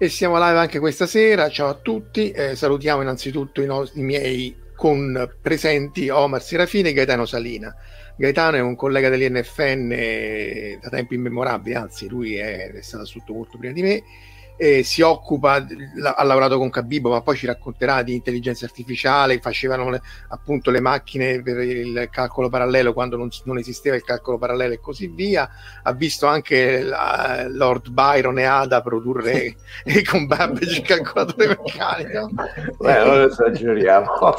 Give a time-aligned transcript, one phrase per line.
[0.00, 1.48] E siamo live anche questa sera.
[1.48, 2.30] Ciao a tutti.
[2.30, 7.74] Eh, salutiamo innanzitutto i, nostri, i miei con presenti Omar Serafini e Gaetano Salina.
[8.16, 9.88] Gaetano è un collega dell'INFN
[10.80, 14.02] da tempi immemorabili, anzi lui è, è stato assunto molto prima di me
[14.58, 15.64] eh, si occupa,
[15.94, 20.72] la, ha lavorato con Cabibo, ma poi ci racconterà di intelligenza artificiale, facevano le, appunto
[20.72, 25.06] le macchine per il calcolo parallelo quando non, non, esisteva il calcolo parallelo e così
[25.06, 25.48] via.
[25.84, 29.54] Ha visto anche la, Lord Byron e Ada produrre
[30.10, 32.30] con Babbage il calcolatore meccanico.
[32.78, 34.06] Beh, non esageriamo.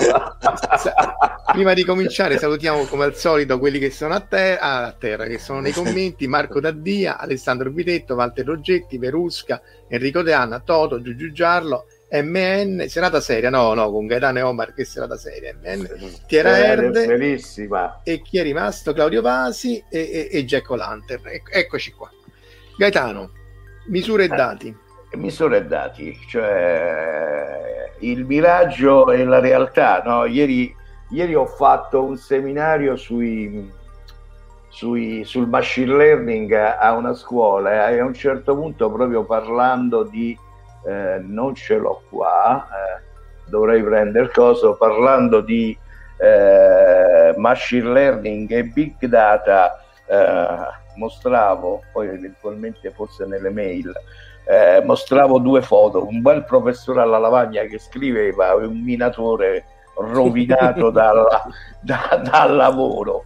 [1.53, 5.39] Prima di cominciare salutiamo come al solito quelli che sono a, ter- a terra, che
[5.39, 11.31] sono nei commenti, Marco Daddia, Alessandro Vitetto, Walter Roggetti, Verusca, Enrico De Anna, Toto, Giugiu
[11.31, 15.87] Giarlo, MN, serata seria, no, no, con Gaetano e Omar, che serata seria, MN,
[16.25, 18.01] Tiera Erde, bellissima.
[18.03, 18.93] e chi è rimasto?
[18.93, 21.27] Claudio Vasi e, e, e Jack O'Lantern.
[21.27, 22.09] Ec- eccoci qua.
[22.77, 23.31] Gaetano,
[23.87, 24.77] misure e eh, dati.
[25.13, 30.25] misure e dati, cioè il miraggio e la realtà, no?
[30.25, 30.73] Ieri,
[31.11, 33.77] ieri ho fatto un seminario sui
[34.79, 40.37] sui, sul machine learning a una scuola e a un certo punto proprio parlando di
[40.87, 43.01] eh, non ce l'ho qua eh,
[43.49, 45.77] dovrei prendere coso parlando di
[46.17, 53.91] eh, machine learning e big data eh, mostravo poi eventualmente forse nelle mail
[54.47, 59.65] eh, mostravo due foto un bel professore alla lavagna che scriveva un minatore
[59.97, 61.43] rovinato dalla,
[61.81, 63.25] da, dal lavoro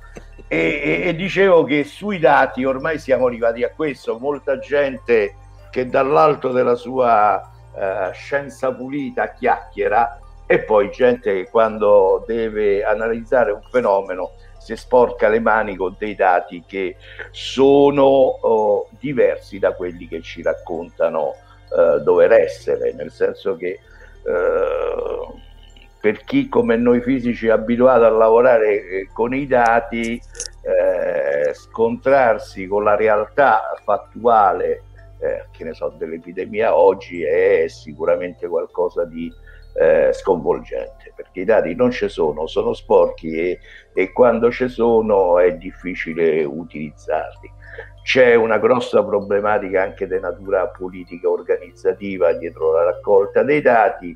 [0.54, 5.36] e, e, dicevo che sui dati ormai siamo arrivati a questo, molta gente
[5.72, 7.42] che dall'alto della sua
[7.72, 15.28] uh, scienza pulita chiacchiera e poi gente che quando deve analizzare un fenomeno si sporca
[15.28, 16.98] le mani con dei dati che
[17.32, 21.34] sono uh, diversi da quelli che ci raccontano
[21.70, 23.80] uh, dover essere, nel senso che
[26.04, 30.22] per chi come noi fisici è abituato a lavorare eh, con i dati,
[30.62, 34.84] eh, scontrarsi con la realtà fattuale,
[35.20, 39.32] eh, che ne so, dell'epidemia oggi è sicuramente qualcosa di
[39.76, 43.60] eh, sconvolgente, perché i dati non ci sono, sono sporchi e,
[43.94, 47.50] e quando ci sono è difficile utilizzarli.
[48.04, 54.14] C'è una grossa problematica anche di natura politica organizzativa dietro la raccolta dei dati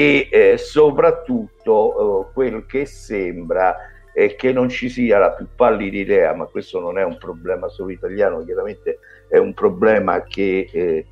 [0.00, 3.76] e eh, soprattutto eh, quel che sembra
[4.14, 7.68] è che non ci sia la più pallida idea, ma questo non è un problema
[7.68, 8.98] solo italiano, chiaramente
[9.28, 11.06] è un problema che eh,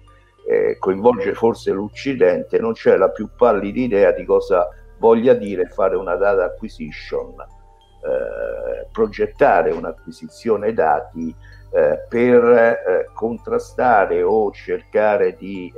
[0.46, 5.94] eh, coinvolge forse l'Occidente, non c'è la più pallida idea di cosa voglia dire fare
[5.94, 11.34] una data acquisition, eh, progettare un'acquisizione dati
[11.72, 15.70] eh, per contrastare o cercare di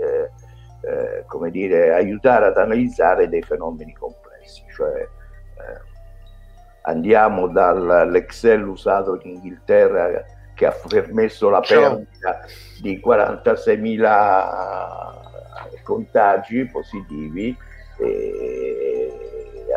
[0.83, 4.65] eh, eh, come dire, aiutare ad analizzare dei fenomeni complessi.
[4.75, 5.07] Cioè,
[6.83, 10.25] andiamo dall'Excel usato in Inghilterra
[10.55, 12.41] che ha permesso la perdita
[12.81, 17.55] di 46.000 contagi positivi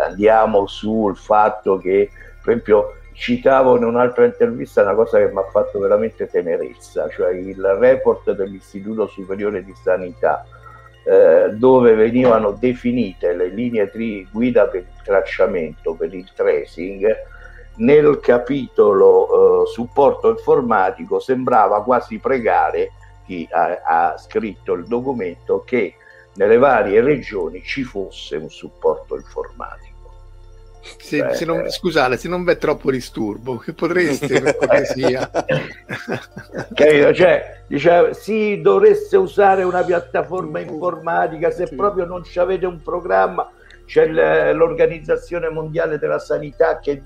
[0.05, 2.09] andiamo sul fatto che
[2.41, 7.31] per esempio citavo in un'altra intervista una cosa che mi ha fatto veramente tenerezza, cioè
[7.31, 10.43] il report dell'Istituto Superiore di Sanità,
[11.03, 17.31] eh, dove venivano definite le linee tri- guida per il tracciamento, per il tracing,
[17.75, 22.91] nel capitolo eh, supporto informatico sembrava quasi pregare
[23.25, 25.95] chi ha, ha scritto il documento che
[26.35, 29.92] nelle varie regioni ci fosse un supporto informatico.
[30.97, 35.29] Se, Beh, se non, scusate, se non v'è troppo disturbo, che potreste per cortesia.
[36.73, 37.13] Capito?
[37.13, 41.75] Cioè, diceva, sì, dovreste usare una piattaforma informatica, se sì.
[41.75, 43.49] proprio non avete un programma,
[43.85, 44.07] c'è
[44.53, 47.01] l'Organizzazione Mondiale della Sanità che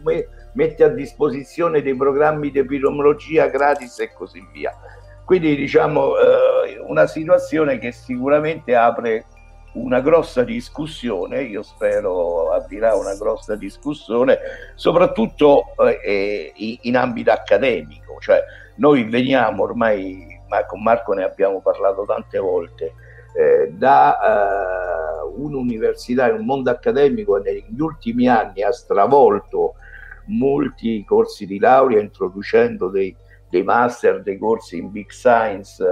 [0.53, 4.71] mette a disposizione dei programmi di epidemiologia gratis e così via.
[5.23, 9.25] Quindi diciamo eh, una situazione che sicuramente apre
[9.73, 14.39] una grossa discussione, io spero aprirà una grossa discussione,
[14.75, 18.43] soprattutto eh, in ambito accademico, cioè
[18.75, 22.93] noi veniamo ormai, ma con Marco ne abbiamo parlato tante volte,
[23.35, 29.75] eh, da eh, un'università, un mondo accademico che negli ultimi anni ha stravolto
[30.27, 33.15] molti corsi di laurea introducendo dei,
[33.49, 35.83] dei master, dei corsi in big science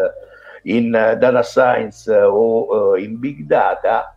[0.65, 4.11] in uh, data science uh, o uh, in big data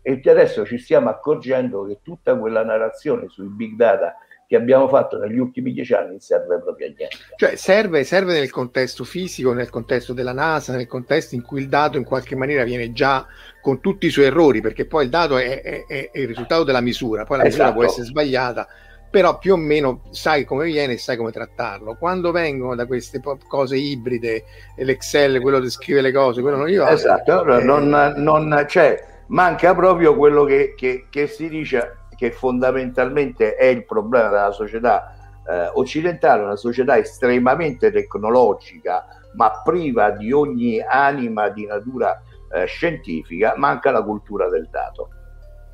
[0.00, 4.14] e adesso ci stiamo accorgendo che tutta quella narrazione sui big data
[4.48, 7.16] che abbiamo fatto negli ultimi dieci anni serve proprio a niente.
[7.36, 11.68] Cioè serve, serve, nel contesto fisico, nel contesto della NASA, nel contesto in cui il
[11.68, 13.26] dato in qualche maniera viene già
[13.60, 16.80] con tutti i suoi errori, perché poi il dato è, è, è il risultato della
[16.80, 17.64] misura, poi la esatto.
[17.64, 18.68] misura può essere sbagliata,
[19.10, 21.96] però più o meno sai come viene e sai come trattarlo.
[21.96, 24.44] Quando vengono da queste cose ibride,
[24.76, 26.90] l'Excel, quello che scrive le cose, quello non gli va.
[26.90, 33.54] Esatto, eh, non, non, cioè, manca proprio quello che, che, che, si dice che fondamentalmente
[33.54, 35.14] è il problema della società
[35.48, 42.20] eh, occidentale, una società estremamente tecnologica, ma priva di ogni anima di natura
[42.52, 45.10] eh, scientifica, manca la cultura del dato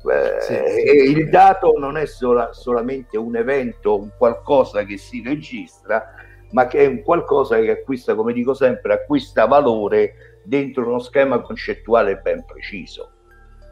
[0.09, 5.21] eh, sì, sì, il dato non è sola, solamente un evento, un qualcosa che si
[5.23, 6.13] registra,
[6.51, 11.41] ma che è un qualcosa che acquista, come dico sempre, acquista valore dentro uno schema
[11.41, 13.11] concettuale ben preciso.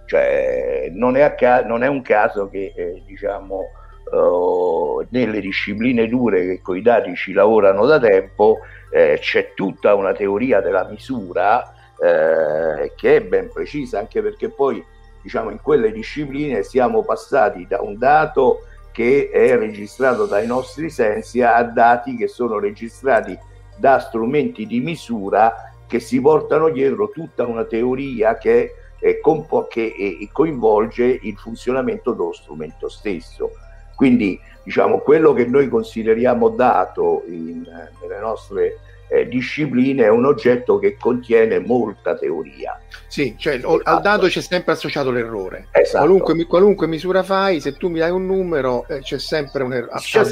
[0.06, 3.64] Cioè, non è, ca- non è un caso che, eh, diciamo,
[4.12, 8.60] uh, nelle discipline dure che con i dati ci lavorano da tempo,
[8.92, 14.84] eh, c'è tutta una teoria della misura eh, che è ben precisa, anche perché poi
[15.24, 21.42] diciamo, in quelle discipline siamo passati da un dato che è registrato dai nostri sensi
[21.42, 23.36] a dati che sono registrati
[23.76, 29.94] da strumenti di misura che si portano dietro tutta una teoria che, è compo- che
[29.98, 33.52] è, coinvolge il funzionamento dello strumento stesso.
[33.96, 37.64] Quindi diciamo quello che noi consideriamo dato in,
[38.02, 42.80] nelle nostre eh, discipline è un oggetto che contiene molta teoria.
[43.08, 43.82] Sì, cioè esatto.
[43.84, 45.68] al dato c'è sempre associato l'errore.
[45.72, 46.04] Esatto.
[46.06, 50.00] Qualunque, qualunque, misura fai, se tu mi dai un numero, eh, c'è sempre un errore.
[50.00, 50.24] C'è,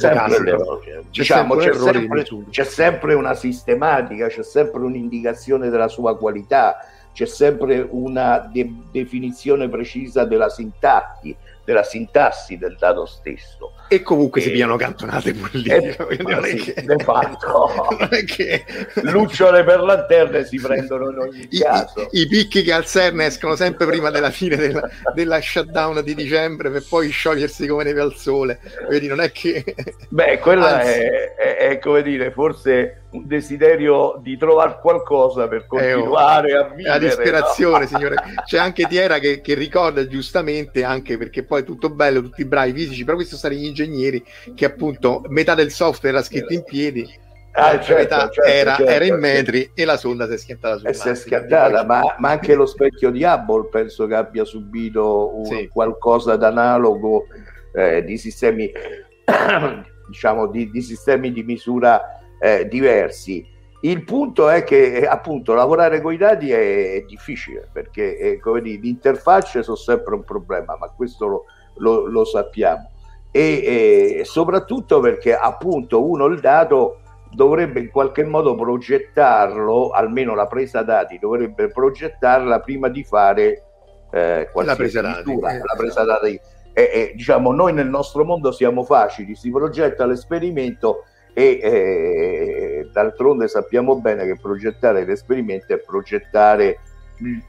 [1.10, 6.78] diciamo, c'è, sempre, c'è sempre una sistematica, c'è sempre un'indicazione della sua qualità,
[7.14, 11.36] c'è sempre una de- definizione precisa della sintassi
[11.72, 13.74] della sintassi del dato stesso.
[13.88, 14.44] E comunque e...
[14.44, 15.70] si piano cantonate pure lì.
[15.70, 16.86] E, non, sì, che...
[17.04, 17.70] fatto.
[17.98, 18.64] non è che...
[19.04, 22.08] Lucciole per lanterne si prendono in ogni I, caso.
[22.12, 26.14] I, I, picchi che al CERN escono sempre prima della fine della, della, shutdown di
[26.14, 28.60] dicembre per poi sciogliersi come neve al sole.
[28.90, 29.64] Vedi, non è che...
[30.10, 36.54] Beh, quella è, è, è, come dire, forse un desiderio di trovare qualcosa per continuare
[36.54, 36.90] a vivere.
[36.90, 37.88] La disperazione, no?
[37.88, 38.16] signore.
[38.46, 42.74] C'è anche Tiera che, che ricorda giustamente, anche perché poi è tutto bello, tutti bravi
[42.74, 44.24] fisici, però questo stare gli ingegneri
[44.56, 47.08] che appunto metà del software era scritto in piedi,
[47.52, 48.92] ah, certo, metà certo, era, certo.
[48.92, 50.86] era, in metri e la sonda si è schiantata su.
[50.88, 55.38] E si è schiantata, ma, ma, anche lo specchio di Hubble penso che abbia subito
[55.38, 55.68] un, sì.
[55.68, 57.26] qualcosa d'analogo
[57.74, 58.72] eh, di sistemi,
[60.08, 63.48] diciamo, di, di sistemi di misura eh, diversi.
[63.82, 68.40] il punto è che eh, appunto lavorare con i dati è, è difficile perché è,
[68.40, 71.46] come dire, le interfacce sono sempre un problema, ma questo lo,
[71.78, 72.90] lo, lo sappiamo.
[73.32, 77.00] E, e, soprattutto perché appunto uno il dato
[77.32, 83.64] dovrebbe in qualche modo progettarlo, almeno la presa dati dovrebbe progettarla prima di fare
[84.12, 85.30] eh, la presa dati.
[85.30, 86.40] Misura, la presa dati.
[86.74, 93.48] E, e, diciamo, noi nel nostro mondo siamo facili, si progetta l'esperimento e eh, d'altronde
[93.48, 96.80] sappiamo bene che progettare l'esperimento è progettare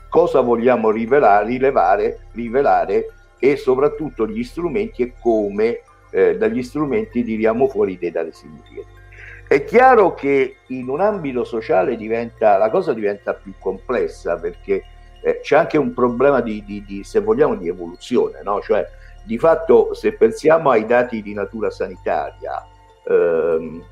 [0.08, 3.06] cosa vogliamo rivelare, rilevare, rivelare
[3.38, 9.00] e soprattutto gli strumenti e come eh, dagli strumenti tiriamo fuori dei dati significativi.
[9.48, 14.84] È chiaro che in un ambito sociale diventa, la cosa diventa più complessa perché
[15.20, 18.60] eh, c'è anche un problema di, di, di, se vogliamo, di evoluzione, no?
[18.60, 18.86] cioè
[19.24, 22.64] di fatto se pensiamo ai dati di natura sanitaria,
[23.06, 23.82] ehm,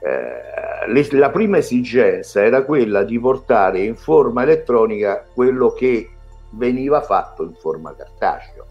[0.00, 6.08] eh, la prima esigenza era quella di portare in forma elettronica quello che
[6.50, 8.64] veniva fatto in forma cartacea.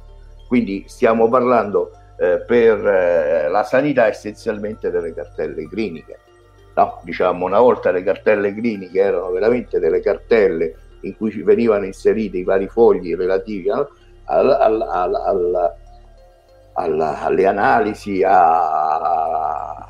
[0.48, 6.20] Quindi stiamo parlando eh, per eh, la sanità essenzialmente delle cartelle cliniche.
[6.76, 11.86] No, diciamo una volta le cartelle cliniche erano veramente delle cartelle in cui ci venivano
[11.86, 13.88] inseriti i vari fogli relativi al,
[14.26, 15.74] al, al,
[16.78, 19.88] alle analisi, a,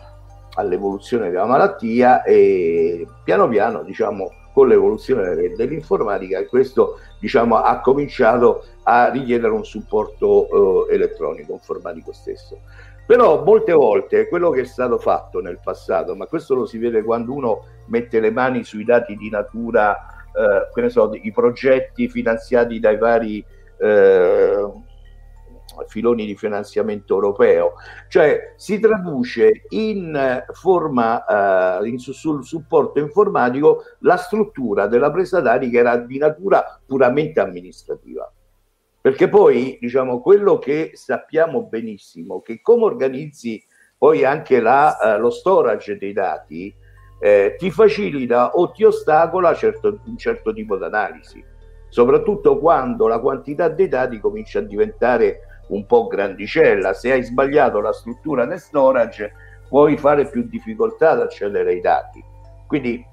[0.55, 9.09] all'evoluzione della malattia e piano piano diciamo con l'evoluzione dell'informatica questo diciamo, ha cominciato a
[9.09, 12.59] richiedere un supporto eh, elettronico, informatico stesso.
[13.05, 17.03] Però molte volte quello che è stato fatto nel passato, ma questo lo si vede
[17.03, 22.09] quando uno mette le mani sui dati di natura, eh, che ne so, i progetti
[22.09, 23.45] finanziati dai vari
[23.79, 24.71] eh,
[25.87, 27.73] filoni di finanziamento europeo,
[28.09, 35.69] cioè si traduce in forma, eh, in, sul supporto informatico, la struttura della presa dati
[35.69, 38.31] che era di natura puramente amministrativa.
[38.99, 43.63] Perché poi, diciamo, quello che sappiamo benissimo, che come organizzi
[43.97, 46.73] poi anche la, eh, lo storage dei dati,
[47.19, 51.43] eh, ti facilita o ti ostacola certo, un certo tipo di analisi,
[51.89, 56.93] soprattutto quando la quantità dei dati comincia a diventare un po' grandicella.
[56.93, 59.33] Se hai sbagliato la struttura del storage,
[59.67, 62.23] puoi fare più difficoltà ad accedere ai dati.
[62.67, 63.03] Quindi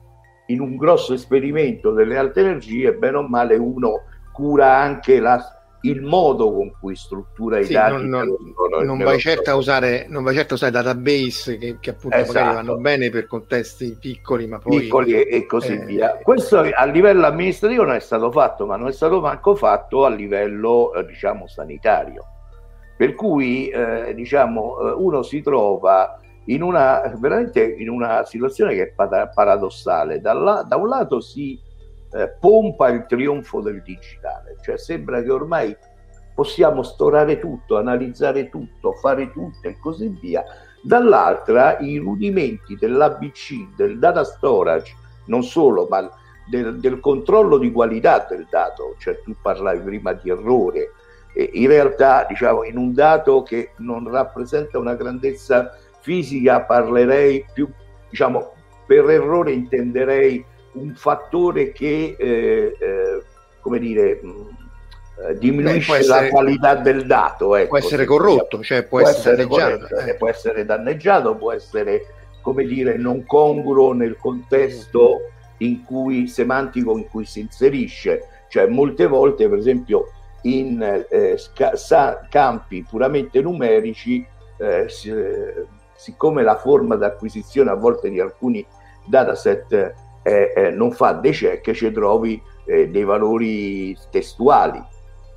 [0.47, 5.43] in un grosso esperimento delle alte energie, bene o male, uno cura anche la,
[5.83, 8.07] il modo con cui struttura i sì, dati.
[8.07, 11.91] Non, non, non vai certo a usare, non vai certo a usare database che, che
[11.91, 12.39] appunto esatto.
[12.39, 14.81] magari vanno bene per contesti piccoli, ma poi...
[14.81, 16.19] Piccoli e, e così eh, via.
[16.23, 20.11] Questo a livello amministrativo non è stato fatto, ma non è stato manco fatto a
[20.11, 22.27] livello, eh, diciamo, sanitario.
[22.97, 28.95] Per cui eh, diciamo, eh, uno si trova in una, veramente in una situazione che
[28.95, 30.21] è paradossale.
[30.21, 31.59] Da, da un lato si
[32.13, 35.77] eh, pompa il trionfo del digitale, cioè sembra che ormai
[36.35, 40.45] possiamo storare tutto, analizzare tutto, fare tutto e così via.
[40.83, 44.95] Dall'altra i rudimenti dell'ABC, del data storage,
[45.27, 46.09] non solo, ma
[46.47, 50.91] del, del controllo di qualità del dato, cioè tu parlavi prima di errore,
[51.35, 57.69] in realtà diciamo in un dato che non rappresenta una grandezza fisica parlerei più
[58.09, 58.53] diciamo
[58.87, 63.23] per errore intenderei un fattore che eh, eh,
[63.61, 64.29] come dire mh,
[65.29, 69.43] eh, diminuisce essere, la qualità del dato ecco, può essere corrotto cioè può, può essere,
[69.43, 70.15] essere danneggiato eh.
[70.15, 72.07] può essere danneggiato può essere
[72.41, 79.07] come dire non congruo nel contesto in cui semantico in cui si inserisce cioè molte
[79.07, 80.11] volte per esempio
[80.45, 84.27] in eh, sca- campi puramente numerici,
[84.59, 85.13] eh, si,
[85.95, 88.65] siccome la forma d'acquisizione a volte di alcuni
[89.07, 89.95] dataset
[90.73, 94.83] non fa dei check, ci trovi eh, dei valori testuali.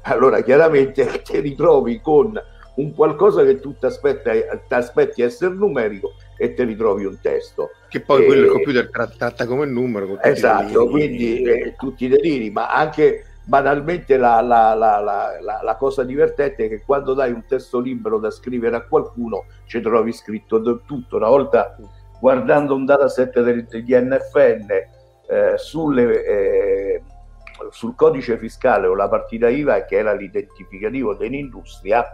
[0.03, 2.39] Allora chiaramente ti ritrovi con
[2.75, 7.71] un qualcosa che tu ti aspetti essere numerico e ti ritrovi un testo.
[7.89, 10.21] Che poi e, quello il computer tratta come numero.
[10.21, 16.65] Esatto, quindi eh, tutti i deliri, ma anche banalmente la, la, la, la, cosa divertente
[16.65, 21.15] è che quando dai un testo libero da scrivere a qualcuno ci trovi scritto tutto.
[21.15, 21.77] Una volta
[22.19, 24.67] guardando un dataset degli NFN
[25.29, 27.01] eh, sulle, eh,
[27.69, 32.05] sul codice fiscale o la partita IVA che era l'identificativo dell'industria,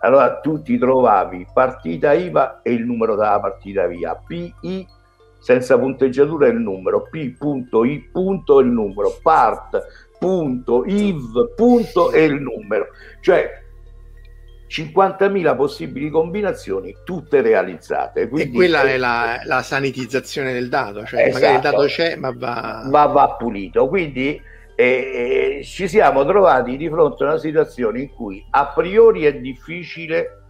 [0.00, 5.02] allora tu ti trovavi partita IVA e il numero della partita via, PI
[5.44, 7.36] senza punteggiatura il numero, P.I.
[7.38, 12.88] il numero, part punto, iv, punto e il numero.
[13.20, 13.62] Cioè
[14.68, 18.28] 50.000 possibili combinazioni, tutte realizzate.
[18.28, 22.16] Quindi, e quella è la, la, sanitizzazione del dato, cioè esatto, magari il dato c'è,
[22.16, 22.82] ma va...
[22.90, 23.86] ma va pulito.
[23.86, 24.40] Quindi
[24.74, 30.40] eh, ci siamo trovati di fronte a una situazione in cui a priori è difficile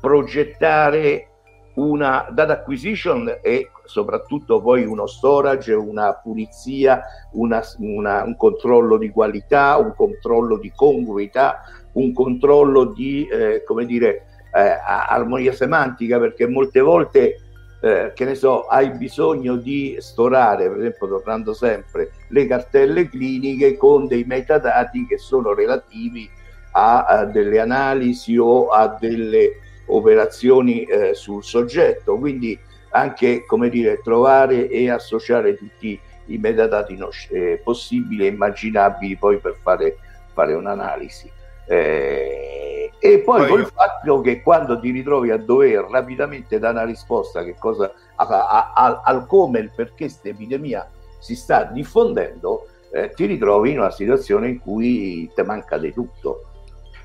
[0.00, 1.28] progettare
[1.74, 7.02] una data acquisition e soprattutto poi uno storage, una pulizia,
[7.32, 13.86] una, una, un controllo di qualità, un controllo di congruità, un controllo di, eh, come
[13.86, 17.40] dire, eh, armonia semantica, perché molte volte,
[17.80, 23.76] eh, che ne so, hai bisogno di storare, per esempio, tornando sempre, le cartelle cliniche
[23.76, 26.28] con dei metadati che sono relativi
[26.72, 32.58] a, a delle analisi o a delle operazioni eh, sul soggetto, quindi
[32.90, 39.38] anche come dire, trovare e associare tutti i metadati no, eh, possibili e immaginabili poi
[39.38, 39.98] per fare,
[40.32, 41.30] fare un'analisi.
[41.66, 43.70] Eh, e poi, poi col io...
[43.72, 49.02] fatto che quando ti ritrovi a dover rapidamente dare una risposta che cosa, a, a,
[49.04, 53.90] al come e il perché questa epidemia si sta diffondendo, eh, ti ritrovi in una
[53.90, 56.42] situazione in cui ti manca di tutto,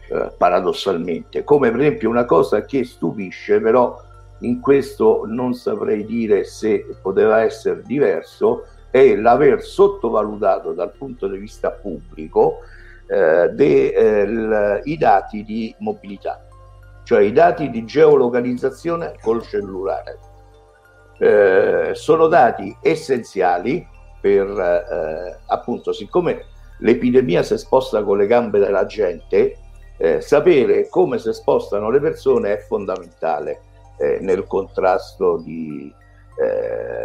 [0.09, 1.43] eh, paradossalmente.
[1.43, 3.99] Come per esempio una cosa che stupisce, però
[4.43, 11.38] in questo non saprei dire se poteva essere diverso, è l'aver sottovalutato dal punto di
[11.38, 12.59] vista pubblico
[13.07, 16.45] eh, de, eh, l, i dati di mobilità,
[17.03, 20.19] cioè i dati di geolocalizzazione col cellulare.
[21.17, 23.88] Eh, sono dati essenziali
[24.19, 26.45] per eh, appunto, siccome
[26.79, 29.57] l'epidemia si sposta con le gambe della gente,
[29.97, 33.62] eh, sapere come si spostano le persone è fondamentale
[34.03, 35.93] eh, nel contrasto di,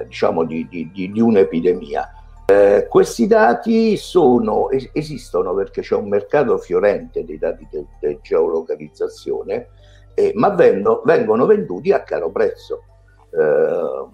[0.06, 2.12] diciamo di, di, di un'epidemia.
[2.46, 8.20] Eh, questi dati sono, es- esistono perché c'è un mercato fiorente dei dati di de-
[8.22, 9.68] geolocalizzazione,
[10.14, 12.84] eh, ma venno, vengono venduti a caro prezzo.
[13.30, 14.06] Eh,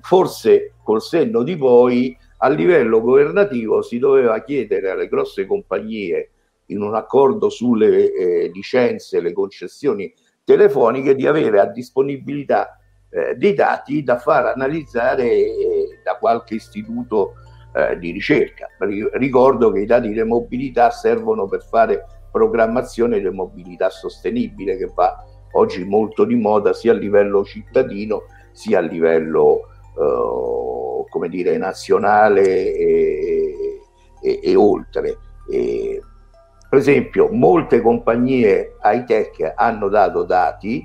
[0.00, 6.30] forse col senno di poi a livello governativo si doveva chiedere alle grosse compagnie
[6.66, 10.12] in un accordo sulle eh, licenze, le concessioni
[10.44, 12.78] telefoniche di avere a disponibilità
[13.10, 17.34] eh, dei dati da far analizzare eh, da qualche istituto
[17.74, 18.66] eh, di ricerca.
[19.12, 25.24] Ricordo che i dati di mobilità servono per fare programmazione di mobilità sostenibile che va
[25.52, 32.74] oggi molto di moda sia a livello cittadino sia a livello eh, come dire nazionale
[32.74, 33.80] e,
[34.22, 35.18] e, e oltre.
[35.50, 36.00] E,
[36.72, 40.82] per esempio, molte compagnie high tech hanno dato dati,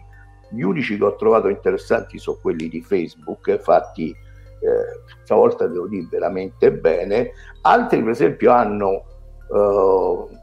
[0.49, 6.05] gli unici che ho trovato interessanti sono quelli di Facebook, fatti eh, stavolta devo dire
[6.11, 9.05] veramente bene, altri per esempio hanno,
[9.49, 10.37] eh,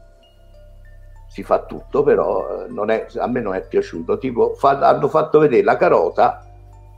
[1.27, 5.37] si fa tutto però eh, è, a me non è piaciuto, tipo fa, hanno fatto
[5.37, 6.43] vedere la carota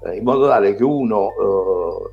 [0.06, 2.12] eh, in modo tale che uno eh,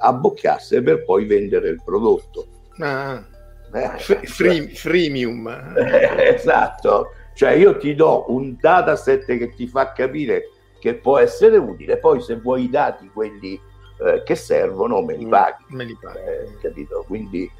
[0.00, 2.46] abbocchiasse per poi vendere il prodotto.
[2.78, 3.24] Ah,
[3.72, 5.74] eh, free, freemium.
[6.18, 11.98] esatto, cioè io ti do un dataset che ti fa capire che può essere utile,
[11.98, 13.60] poi se vuoi i dati, quelli
[13.98, 15.64] eh, che servono me li mm, paghi.
[15.68, 16.18] Me li paghi.
[16.18, 17.04] Eh, capito?
[17.06, 17.50] Quindi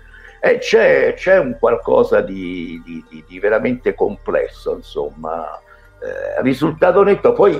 [0.40, 5.58] eh, c'è, c'è, un qualcosa di, di, di, di veramente complesso, insomma.
[5.98, 7.54] Eh, risultato netto, poi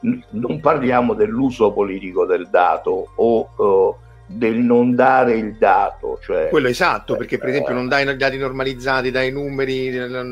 [0.00, 3.98] n- non parliamo dell'uso politico del dato o
[4.32, 6.18] del non dare il dato.
[6.22, 10.24] Cioè, Quello esatto, perché per esempio non dai dati normalizzati, dai numeri, la,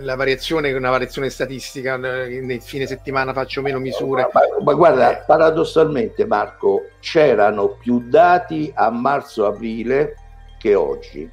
[0.00, 4.28] la variazione, una variazione statistica, nel fine settimana faccio meno misure.
[4.32, 10.14] Ma, ma, ma guarda, paradossalmente Marco, c'erano più dati a marzo-aprile
[10.58, 11.30] che oggi,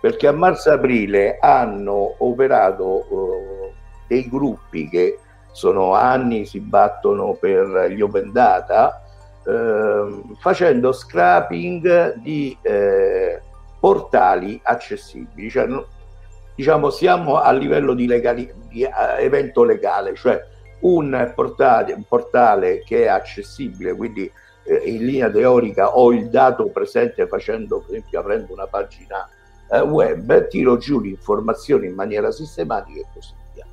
[0.00, 3.72] perché a marzo-aprile hanno operato uh,
[4.06, 5.18] dei gruppi che
[5.52, 9.07] sono anni, si battono per gli open data, eh,
[10.40, 13.40] facendo scrapping di eh,
[13.80, 15.48] portali accessibili.
[15.48, 15.66] Cioè,
[16.54, 20.44] diciamo, siamo a livello di, legali, di uh, evento legale, cioè
[20.80, 24.30] un portale, un portale che è accessibile, quindi
[24.64, 29.28] eh, in linea teorica ho il dato presente facendo, per esempio, aprendo una pagina
[29.70, 33.66] eh, web, tiro giù l'informazione in maniera sistematica e così via.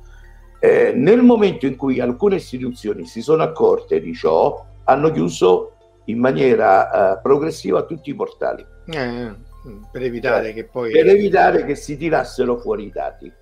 [0.58, 5.72] Eh, nel momento in cui alcune istituzioni si sono accorte di ciò, hanno chiuso
[6.06, 8.64] in maniera uh, progressiva tutti i portali.
[8.86, 9.34] Eh,
[9.90, 10.92] per evitare eh, che poi...
[10.92, 13.32] Per evitare che si tirassero fuori i dati.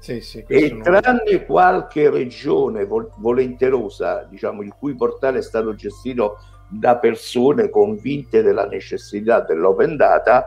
[0.00, 1.44] Sì, sì, e tranne non...
[1.46, 6.38] qualche regione vol- volenterosa, diciamo, il cui portale è stato gestito
[6.68, 10.46] da persone convinte della necessità dell'open data,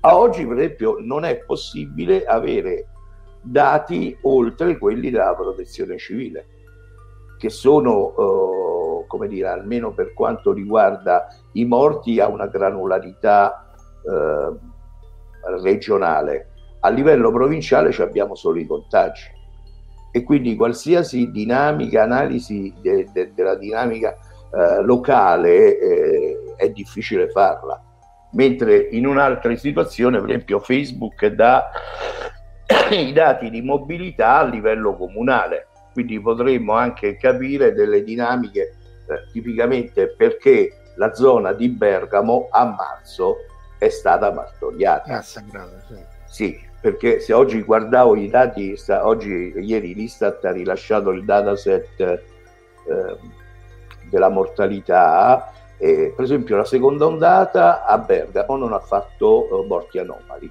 [0.00, 2.86] a oggi per esempio non è possibile avere
[3.42, 6.46] dati oltre quelli della protezione civile
[7.38, 13.66] che sono, eh, come dire, almeno per quanto riguarda i morti, a una granularità
[14.02, 14.56] eh,
[15.60, 16.48] regionale.
[16.80, 19.32] A livello provinciale abbiamo solo i contagi
[20.16, 24.16] e quindi qualsiasi dinamica, analisi de, de, della dinamica
[24.54, 27.82] eh, locale eh, è difficile farla.
[28.32, 31.68] Mentre in un'altra situazione, per esempio Facebook dà
[32.90, 38.74] i dati di mobilità a livello comunale, quindi potremmo anche capire delle dinamiche
[39.06, 43.36] eh, tipicamente perché la zona di Bergamo a marzo
[43.78, 45.12] è stata martoriata.
[45.12, 46.04] Massacrata, sì.
[46.26, 52.00] sì, perché se oggi guardavo i dati, sta, oggi, ieri l'Istat ha rilasciato il dataset
[52.00, 52.20] eh,
[54.10, 59.98] della mortalità, eh, per esempio la seconda ondata a Bergamo non ha fatto eh, morti
[59.98, 60.50] anomali.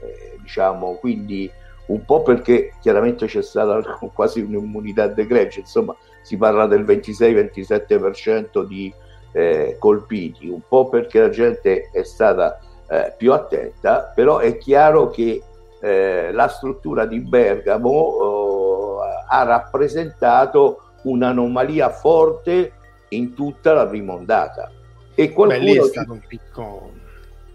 [0.00, 1.50] Eh, diciamo, quindi
[1.86, 3.80] un po' perché chiaramente c'è stata
[4.12, 8.92] quasi un'immunità de gregge, insomma si parla del 26-27% di
[9.32, 15.10] eh, colpiti, un po' perché la gente è stata eh, più attenta, però è chiaro
[15.10, 15.42] che
[15.80, 22.72] eh, la struttura di Bergamo eh, ha rappresentato un'anomalia forte
[23.08, 24.70] in tutta la prima ondata.
[25.14, 26.92] E qualcuno Beh, lì è stato un picco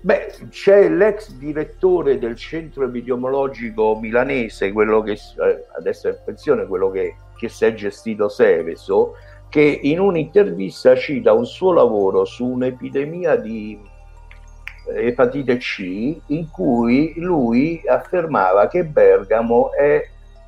[0.02, 6.66] Beh, c'è l'ex direttore del centro epidemiologico milanese, quello che eh, adesso è in pensione,
[6.68, 9.16] quello che, che si è gestito Seveso,
[9.50, 13.78] che in un'intervista cita un suo lavoro su un'epidemia di
[14.88, 20.02] eh, epatite C in cui lui affermava che Bergamo è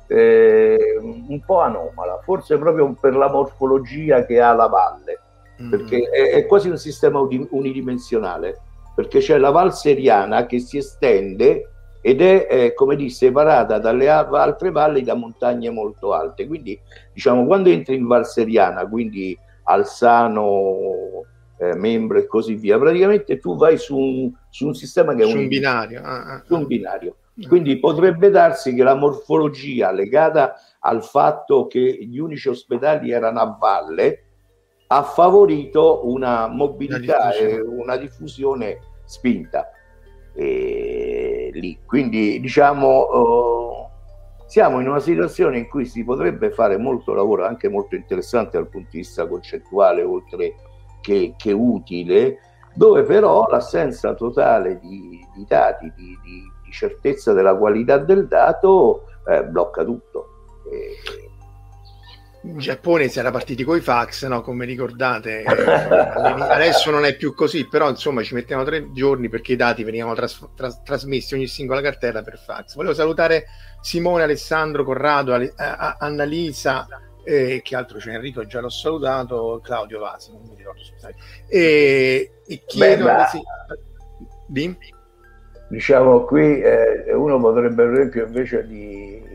[0.06, 5.20] eh, un po' anomala, forse proprio per la morfologia che ha la valle,
[5.60, 5.68] mm.
[5.68, 8.60] perché è, è quasi un sistema unidimensionale
[8.94, 11.68] perché c'è la Val Seriana che si estende
[12.00, 16.46] ed è, eh, come dire, separata dalle altre valli da montagne molto alte.
[16.46, 16.78] Quindi,
[17.12, 21.24] diciamo, quando entri in Val Seriana, quindi Alzano,
[21.58, 25.28] eh, Membro e così via, praticamente tu vai su un, su un sistema che è
[25.28, 26.02] su un, binario.
[26.02, 27.16] Ah, ah, su un binario.
[27.46, 33.56] Quindi potrebbe darsi che la morfologia legata al fatto che gli unici ospedali erano a
[33.58, 34.24] valle
[34.94, 39.70] ha favorito una mobilità e una diffusione spinta
[40.34, 41.78] e, lì.
[41.86, 43.88] Quindi diciamo uh,
[44.46, 48.68] siamo in una situazione in cui si potrebbe fare molto lavoro, anche molto interessante dal
[48.68, 50.56] punto di vista concettuale, oltre
[51.00, 52.38] che, che utile,
[52.74, 59.04] dove però l'assenza totale di, di dati, di, di, di, certezza della qualità del dato
[59.26, 60.26] eh, blocca tutto.
[60.70, 61.31] E,
[62.44, 64.40] in Giappone si era partiti con i fax, no?
[64.40, 69.56] come ricordate, adesso non è più così, però insomma ci mettiamo tre giorni perché i
[69.56, 72.74] dati venivano tras- tras- trasmessi ogni singola cartella per fax.
[72.74, 73.46] Volevo salutare
[73.80, 76.86] Simone, Alessandro, Corrado, Ale- Annalisa,
[77.24, 81.14] eh, che altro c'è Enrico, già l'ho salutato, Claudio Vasi, non mi ricordo scusate.
[81.46, 83.04] E, e chiedo...
[83.04, 83.40] Beh, sì,
[84.48, 84.76] di?
[85.68, 89.31] Diciamo qui eh, uno potrebbe per esempio invece di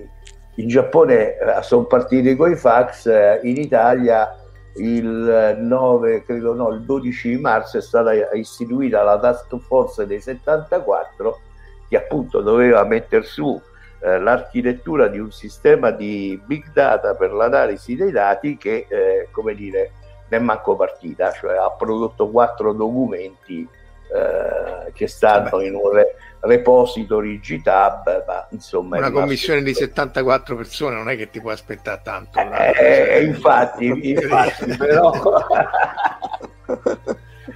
[0.58, 4.36] in Giappone eh, sono partiti con i fax, eh, in Italia
[4.76, 11.40] il 9, credo no, il 12 marzo è stata istituita la task force dei 74
[11.88, 13.60] che appunto doveva mettere su
[14.00, 19.56] eh, l'architettura di un sistema di big data per l'analisi dei dati che, eh, come
[19.56, 19.92] dire,
[20.30, 23.68] ne è manco partita, cioè ha prodotto quattro documenti
[24.14, 28.98] eh, che stanno in un re- repository GitHub, ma insomma...
[28.98, 32.40] Una commissione di 74 persone non è che ti puoi aspettare tanto.
[32.40, 35.12] Eh, infatti, infatti, però...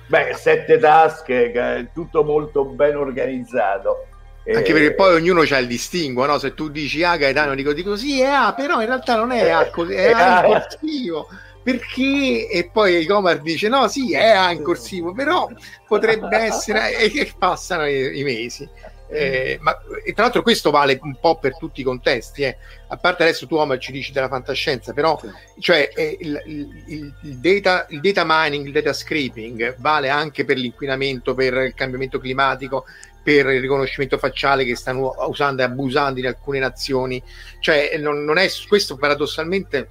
[0.08, 4.08] Beh, sette tasche, tutto molto ben organizzato.
[4.46, 6.40] Anche perché poi ognuno ha il distinguo, no?
[6.40, 9.32] Se tu dici A, ah, Gaetano dico, dico sì, è A, però in realtà non
[9.32, 11.28] è A, è A in corsivo
[11.64, 12.48] perché?
[12.50, 15.50] E poi Comar dice no sì è in corsivo però
[15.88, 18.70] potrebbe essere e che passano i, i mesi.
[19.14, 22.56] Eh, ma e tra l'altro questo vale un po' per tutti i contesti eh.
[22.88, 25.20] a parte adesso tu Omar ci dici della fantascienza però
[25.60, 30.56] cioè eh, il, il, il, data, il data mining il data scraping vale anche per
[30.56, 32.86] l'inquinamento per il cambiamento climatico
[33.24, 37.22] per il riconoscimento facciale che stanno usando e abusando in alcune nazioni.
[37.60, 39.90] Cioè non, non è questo paradossalmente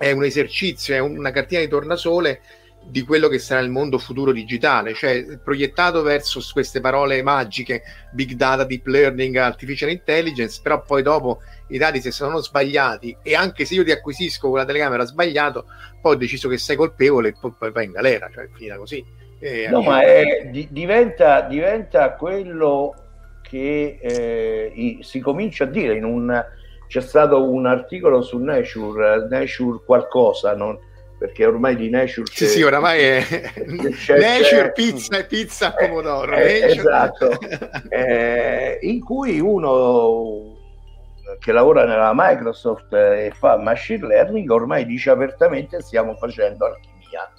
[0.00, 2.40] è un esercizio, è una cartina di tornasole
[2.82, 8.32] di quello che sarà il mondo futuro digitale, cioè proiettato verso queste parole magiche, big
[8.32, 13.66] data, deep learning, artificial intelligence, però poi dopo i dati se sono sbagliati e anche
[13.66, 15.66] se io ti acquisisco con la telecamera sbagliato,
[16.00, 19.04] poi ho deciso che sei colpevole e poi, poi vai in galera, cioè finita così.
[19.38, 22.94] E no, ma è, di, diventa, diventa, quello
[23.42, 26.44] che eh, i, si comincia a dire in un
[26.90, 30.76] c'è stato un articolo su Nature, Nature qualcosa, non,
[31.16, 33.24] perché ormai di Nature sì, sì, oramai è
[33.94, 36.32] c'è, Nature, c'è, pizza e pizza eh, pomodoro.
[36.34, 37.30] Eh, esatto,
[37.88, 40.56] eh, in cui uno
[41.38, 47.30] che lavora nella Microsoft e fa machine learning ormai dice apertamente stiamo facendo alchimia.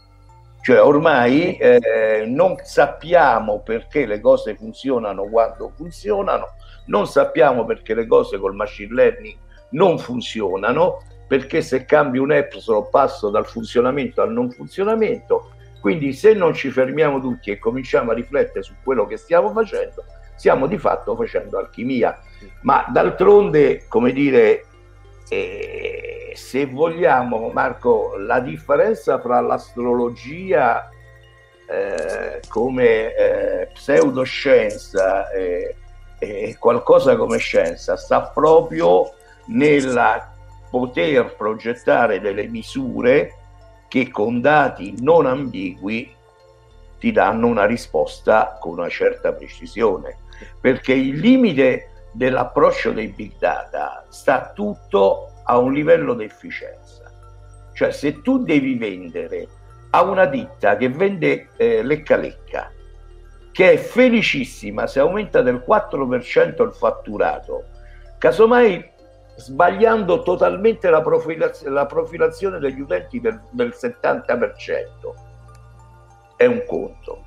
[0.62, 6.54] Cioè ormai eh, non sappiamo perché le cose funzionano quando funzionano,
[6.86, 9.38] non sappiamo perché le cose col machine learning
[9.72, 15.52] non funzionano, perché se cambi un Epsilon passo dal funzionamento al non funzionamento.
[15.80, 20.04] Quindi se non ci fermiamo tutti e cominciamo a riflettere su quello che stiamo facendo,
[20.36, 22.20] stiamo di fatto facendo alchimia.
[22.62, 24.66] Ma d'altronde, come dire,
[25.30, 30.90] eh, se vogliamo, Marco, la differenza fra l'astrologia
[31.68, 35.78] eh, come eh, pseudoscienza e
[36.60, 39.14] qualcosa come scienza sta proprio
[39.48, 40.30] nel
[40.70, 43.36] poter progettare delle misure
[43.88, 46.16] che con dati non ambigui
[46.98, 50.18] ti danno una risposta con una certa precisione,
[50.62, 57.12] perché il limite dell'approccio dei big data sta tutto a un livello di efficienza.
[57.74, 59.48] Cioè se tu devi vendere
[59.90, 62.72] a una ditta che vende eh, lecca lecca,
[63.52, 67.66] che è felicissima se aumenta del 4% il fatturato,
[68.18, 68.90] casomai
[69.36, 74.34] sbagliando totalmente la, profilaz- la profilazione degli utenti del, del 70%,
[76.36, 77.26] è un conto.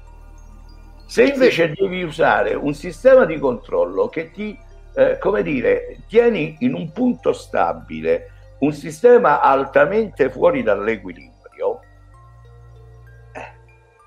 [1.06, 4.58] Se invece devi usare un sistema di controllo che ti,
[4.94, 11.33] eh, come dire, tieni in un punto stabile, un sistema altamente fuori dall'equilibrio,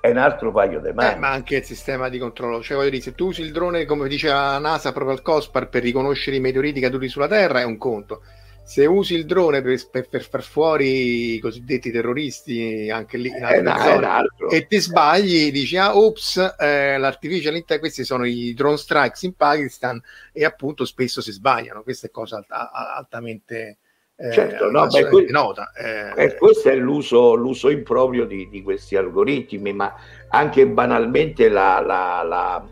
[0.07, 1.13] è un altro paio di mani.
[1.13, 3.85] Eh, ma anche il sistema di controllo, cioè voglio dire, se tu usi il drone
[3.85, 7.65] come diceva la NASA proprio al COSPAR per riconoscere i meteoriti caduti sulla Terra è
[7.65, 8.21] un conto.
[8.63, 13.41] Se usi il drone per, per, per far fuori i cosiddetti terroristi anche lì in
[13.41, 18.53] altre eh, zone, e ti sbagli, dici ah ops, eh, l'artificial intelligence, questi sono i
[18.53, 20.01] drone strikes in Pakistan
[20.33, 23.77] e appunto spesso si sbagliano, questa è cosa alt- altamente
[24.19, 25.71] eh, certo, no, beh, que- nota.
[25.75, 29.93] Eh, eh, questo è l'uso, l'uso improprio di, di, questi algoritmi, ma
[30.29, 32.67] anche banalmente la, la, la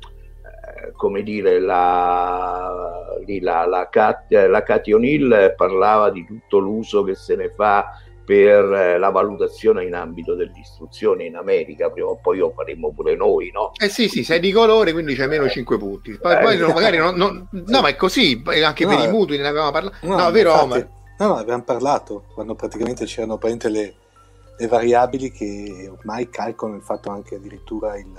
[0.00, 7.14] eh, come dire, la, la, la, Cat, la Cathy O'Neill parlava di tutto l'uso che
[7.14, 7.92] se ne fa
[8.30, 13.16] per eh, la valutazione in ambito dell'istruzione in America, prima o poi lo faremo pure
[13.16, 13.72] noi, no?
[13.76, 16.16] Eh sì, sì, sei di colore, quindi c'è meno 5 punti.
[16.16, 19.02] Poi, eh, poi no, magari non, non, no, ma è così, anche no, per i
[19.02, 19.96] eh, mutui ne avevamo parlato.
[20.02, 20.88] No, no, vero infatti, Omar?
[21.18, 23.94] No, no, abbiamo parlato, quando praticamente c'erano le,
[24.56, 28.12] le variabili che ormai calcolano il fatto anche addirittura il,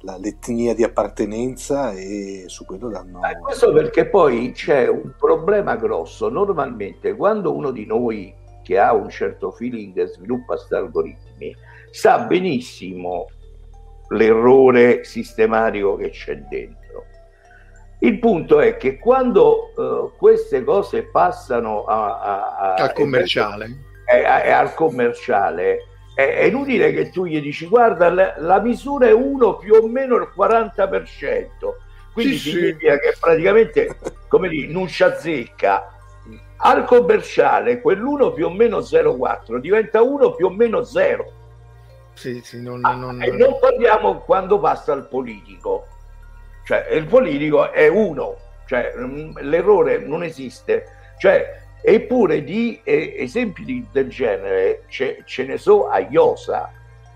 [0.00, 3.22] la, l'etnia di appartenenza e su quello danno...
[3.24, 6.28] Eh, questo perché poi c'è un problema grosso.
[6.28, 8.36] Normalmente quando uno di noi
[8.70, 11.56] che ha un certo feeling sviluppa questi algoritmi,
[11.90, 13.26] sa benissimo
[14.10, 17.06] l'errore sistematico che c'è dentro.
[17.98, 24.22] Il punto è che quando uh, queste cose passano a, a, a, al commerciale, è,
[24.22, 25.78] è, al commerciale
[26.14, 29.88] è, è, inutile che tu gli dici guarda la, la, misura è 1 più o
[29.88, 31.48] meno il 40%,
[32.12, 33.00] quindi sì, significa sì.
[33.00, 35.99] che praticamente come dire, non ci azzecca
[36.62, 41.32] al commerciale quell'1 più o meno 0,4 diventa 1 più o meno 0.
[42.14, 45.86] Sì, sì, non, ah, non, e non parliamo quando passa al politico.
[46.64, 50.84] Cioè, il politico è uno, cioè, mm, l'errore non esiste.
[51.18, 56.70] Cioè, eppure di eh, esempi di, del genere ce, ce, ne so a iosa,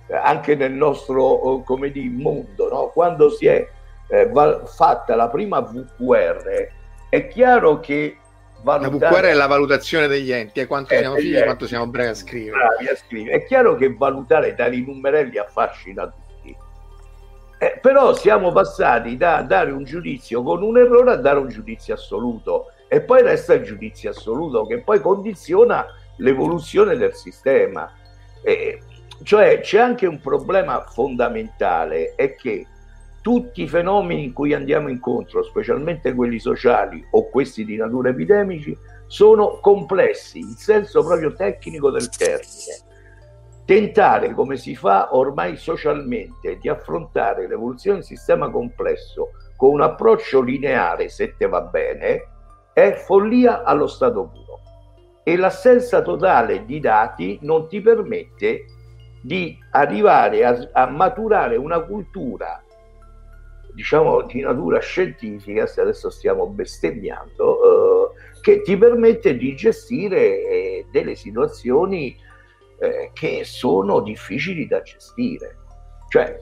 [0.09, 2.69] anche nel nostro oh, come di, mondo.
[2.71, 2.87] No?
[2.89, 3.67] Quando si è
[4.09, 4.31] eh,
[4.65, 6.69] fatta la prima VQR,
[7.11, 8.19] è chiaro che
[8.65, 8.99] valutare...
[8.99, 11.87] La VQR è la valutazione degli enti, è quanto eh, siamo figli e quanto siamo
[11.87, 12.57] bravi a scrivere.
[12.57, 13.37] bravi a scrivere.
[13.37, 16.57] È chiaro che valutare tali numerelli affascina tutti.
[17.59, 21.95] Eh, però siamo passati da dare un giudizio con un errore a dare un giudizio
[21.95, 27.91] assoluto e poi resta il giudizio assoluto che poi condiziona l'evoluzione del sistema.
[28.43, 28.81] Eh,
[29.23, 32.67] cioè c'è anche un problema fondamentale, è che
[33.25, 38.77] tutti i fenomeni in cui andiamo incontro, specialmente quelli sociali o questi di natura epidemici,
[39.07, 42.83] sono complessi, in senso proprio tecnico del termine.
[43.65, 49.81] Tentare, come si fa ormai socialmente, di affrontare l'evoluzione di un sistema complesso con un
[49.81, 52.29] approccio lineare, se te va bene,
[52.75, 54.61] è follia allo stato puro.
[55.23, 58.67] E l'assenza totale di dati non ti permette
[59.23, 62.63] di arrivare a, a maturare una cultura
[63.75, 70.87] diciamo di natura scientifica, se adesso stiamo bestemmiando, eh, che ti permette di gestire eh,
[70.91, 72.17] delle situazioni
[72.79, 75.57] eh, che sono difficili da gestire.
[76.09, 76.39] Cioè,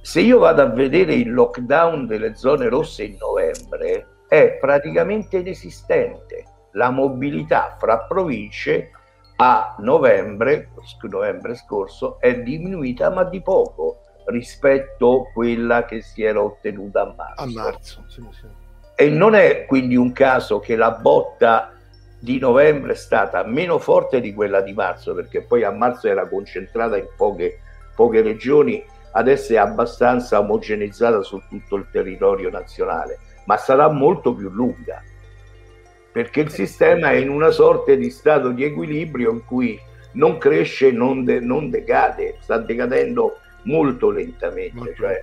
[0.00, 6.44] se io vado a vedere il lockdown delle zone rosse in novembre, è praticamente inesistente.
[6.72, 8.90] La mobilità fra province
[9.36, 10.70] a novembre,
[11.02, 17.14] novembre scorso è diminuita ma di poco rispetto a quella che si era ottenuta a
[17.16, 17.42] marzo.
[17.42, 18.46] A marzo sì, sì.
[18.94, 21.72] E non è quindi un caso che la botta
[22.18, 26.28] di novembre è stata meno forte di quella di marzo, perché poi a marzo era
[26.28, 27.60] concentrata in poche,
[27.96, 34.50] poche regioni, adesso è abbastanza omogenizzata su tutto il territorio nazionale, ma sarà molto più
[34.50, 35.02] lunga,
[36.12, 39.80] perché il sistema è in una sorta di stato di equilibrio in cui
[40.12, 44.76] non cresce, non, de- non decade, sta decadendo molto lentamente.
[44.76, 45.20] Molto cioè,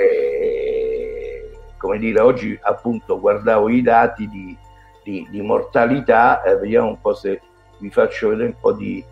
[0.00, 4.56] eh, come dire, oggi appunto guardavo i dati di,
[5.02, 7.40] di, di mortalità, eh, vediamo un po' se
[7.78, 9.04] vi faccio vedere un po' di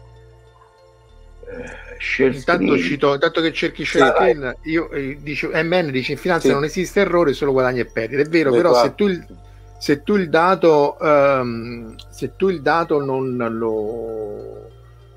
[1.47, 6.53] eh, intanto, cito, intanto che cerchi screen, io eh, dice, MN dice in finanza sì.
[6.53, 8.23] non esiste errore, solo guadagni e perdite.
[8.23, 9.25] È vero, Beh, però se tu, il,
[9.79, 14.71] se tu il dato um, se tu il dato non lo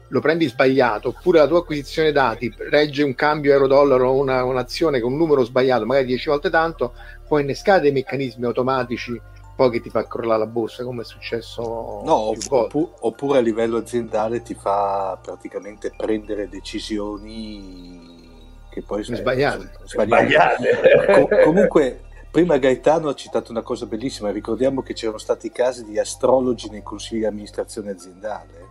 [0.10, 5.00] lo prendi sbagliato, oppure la tua acquisizione dati regge un cambio euro-dollaro o una, un'azione
[5.00, 6.94] con un numero sbagliato, magari 10 volte tanto,
[7.28, 9.20] puoi innescare dei meccanismi automatici
[9.58, 11.64] poi che ti fa crollare la borsa, come è successo
[12.06, 18.26] no, oppure, oppure a livello aziendale ti fa praticamente prendere decisioni
[18.70, 19.72] che poi sono sbagliate.
[19.86, 20.80] sbagliate.
[21.12, 24.30] Com- comunque, prima Gaetano ha citato una cosa bellissima.
[24.30, 28.67] Ricordiamo che c'erano stati casi di astrologi nei consigli di amministrazione aziendale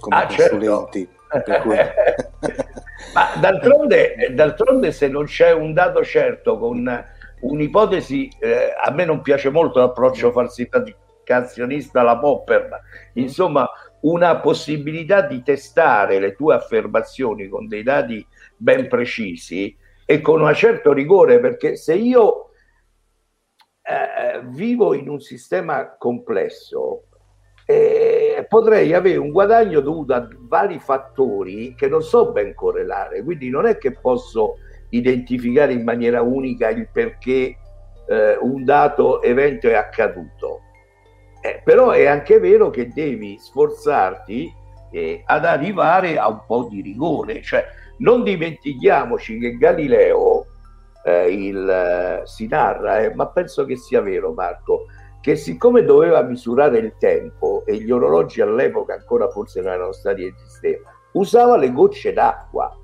[0.00, 1.08] come ah, consulenti.
[1.30, 1.60] Certo.
[1.60, 1.76] Cui...
[3.14, 7.04] Ma d'altronde, d'altronde, se non c'è un dato certo con
[7.40, 12.80] un'ipotesi, eh, a me non piace molto l'approccio falsificazionista alla Popper, ma
[13.14, 13.68] insomma
[14.00, 18.24] una possibilità di testare le tue affermazioni con dei dati
[18.56, 22.50] ben precisi e con un certo rigore, perché se io
[23.82, 27.04] eh, vivo in un sistema complesso,
[27.66, 33.50] eh, potrei avere un guadagno dovuto a vari fattori che non so ben correlare, quindi
[33.50, 34.56] non è che posso
[34.90, 37.56] identificare in maniera unica il perché
[38.06, 40.62] eh, un dato evento è accaduto.
[41.40, 44.52] Eh, però è anche vero che devi sforzarti
[44.90, 47.64] eh, ad arrivare a un po' di rigore, cioè
[47.98, 50.46] non dimentichiamoci che Galileo,
[51.04, 54.86] eh, il, eh, si narra, eh, ma penso che sia vero Marco,
[55.20, 60.22] che siccome doveva misurare il tempo e gli orologi all'epoca ancora forse non erano stati
[60.22, 62.76] in sistema, usava le gocce d'acqua.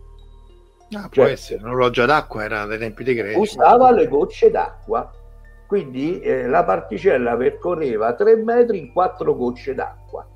[0.93, 3.39] Ah, cioè, può essere, un orologio d'acqua era dai tempi dei greci.
[3.39, 5.11] Usava le gocce d'acqua,
[5.67, 10.29] quindi eh, la particella percorreva 3 metri in 4 gocce d'acqua.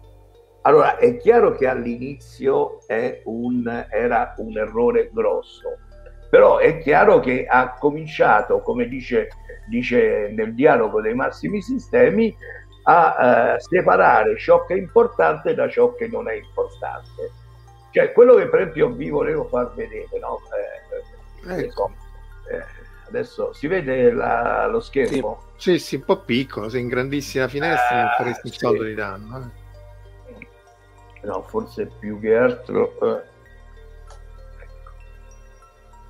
[0.63, 2.79] Allora è chiaro che all'inizio
[3.25, 5.79] un, era un errore grosso,
[6.29, 9.29] però è chiaro che ha cominciato, come dice
[9.69, 12.35] dice nel dialogo dei massimi sistemi,
[12.85, 17.31] a eh, separare ciò che è importante da ciò che non è importante.
[17.91, 20.41] Cioè, quello che per esempio vi volevo far vedere, no?
[21.47, 21.91] Eh, eh ecco.
[22.51, 22.65] eh,
[23.07, 25.43] adesso si vede la, lo schermo?
[25.57, 28.59] Sì, sì, sì, un po' piccolo, sei in grandissima finestra non faresti il sì.
[28.59, 29.53] soldo di danno.
[30.31, 31.27] Eh.
[31.27, 32.95] No, forse più che altro...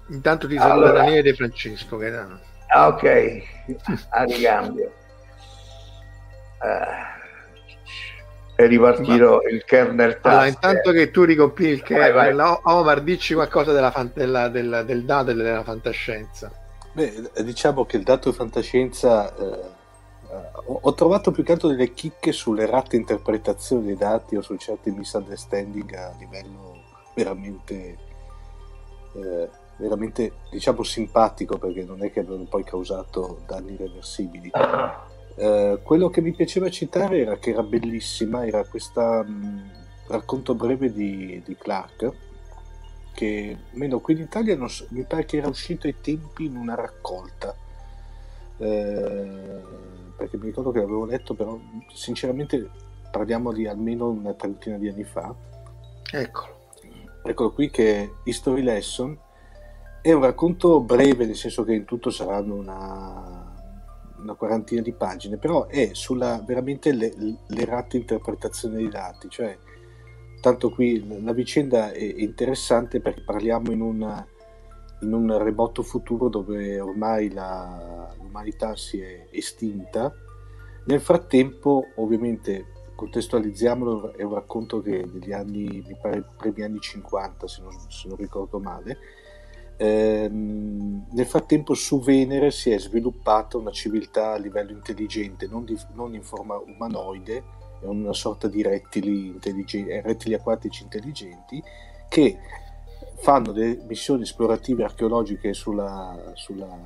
[0.09, 2.41] Intanto ti saluta allora, Daniele De Francesco, Gaetano.
[2.69, 3.43] Ah, ok,
[4.11, 4.93] a ricambio.
[6.61, 7.17] Uh,
[8.57, 9.49] e ripartirò Ma...
[9.51, 10.27] il kernel task.
[10.27, 12.59] Allora, intanto che tu ricompi il kernel, vai, vai.
[12.63, 16.51] Omar, dici qualcosa della fan- della, della, del dato e della fantascienza.
[16.93, 19.77] Beh, diciamo che il dato di fantascienza eh,
[20.65, 24.91] ho trovato più che altro delle chicche sulle errate interpretazioni dei dati o su certi
[24.91, 26.83] misunderstanding a livello
[27.15, 27.97] veramente
[29.15, 34.51] eh, veramente diciamo simpatico perché non è che abbiano poi causato danni irreversibili.
[35.41, 39.25] Eh, quello che mi piaceva citare era che era bellissima, era questo
[40.09, 42.13] racconto breve di, di, Clark
[43.15, 46.57] che almeno qui in Italia non so, mi pare che era uscito ai tempi in
[46.57, 47.55] una raccolta.
[48.57, 49.61] Eh,
[50.17, 51.57] perché mi ricordo che l'avevo letto però
[51.95, 52.69] sinceramente
[53.09, 55.33] parliamo di almeno una trentina di anni fa.
[56.11, 56.57] Eccolo.
[57.23, 59.17] Eccolo qui che è History Lesson
[60.01, 63.55] è un racconto breve, nel senso che in tutto saranno una,
[64.19, 67.13] una quarantina di pagine, però è sulla veramente le,
[67.47, 69.57] l'errata interpretazione dei dati, cioè
[70.41, 74.27] tanto qui la vicenda è interessante perché parliamo in, una,
[75.01, 80.13] in un remoto futuro dove ormai la, l'umanità si è estinta
[80.87, 87.47] Nel frattempo, ovviamente, contestualizziamolo, è un racconto che degli anni, mi pare, primi anni 50,
[87.47, 88.99] se non, se non ricordo male.
[89.81, 95.79] Ehm, nel frattempo su Venere si è sviluppata una civiltà a livello intelligente, non, di,
[95.95, 97.45] non in forma umanoide,
[97.81, 99.39] è una sorta di rettili,
[100.03, 101.63] rettili acquatici intelligenti
[102.09, 102.39] che
[103.19, 106.77] fanno delle missioni esplorative archeologiche sulla, sulla,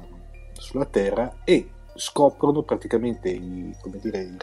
[0.52, 4.36] sulla Terra e scoprono praticamente i, dire,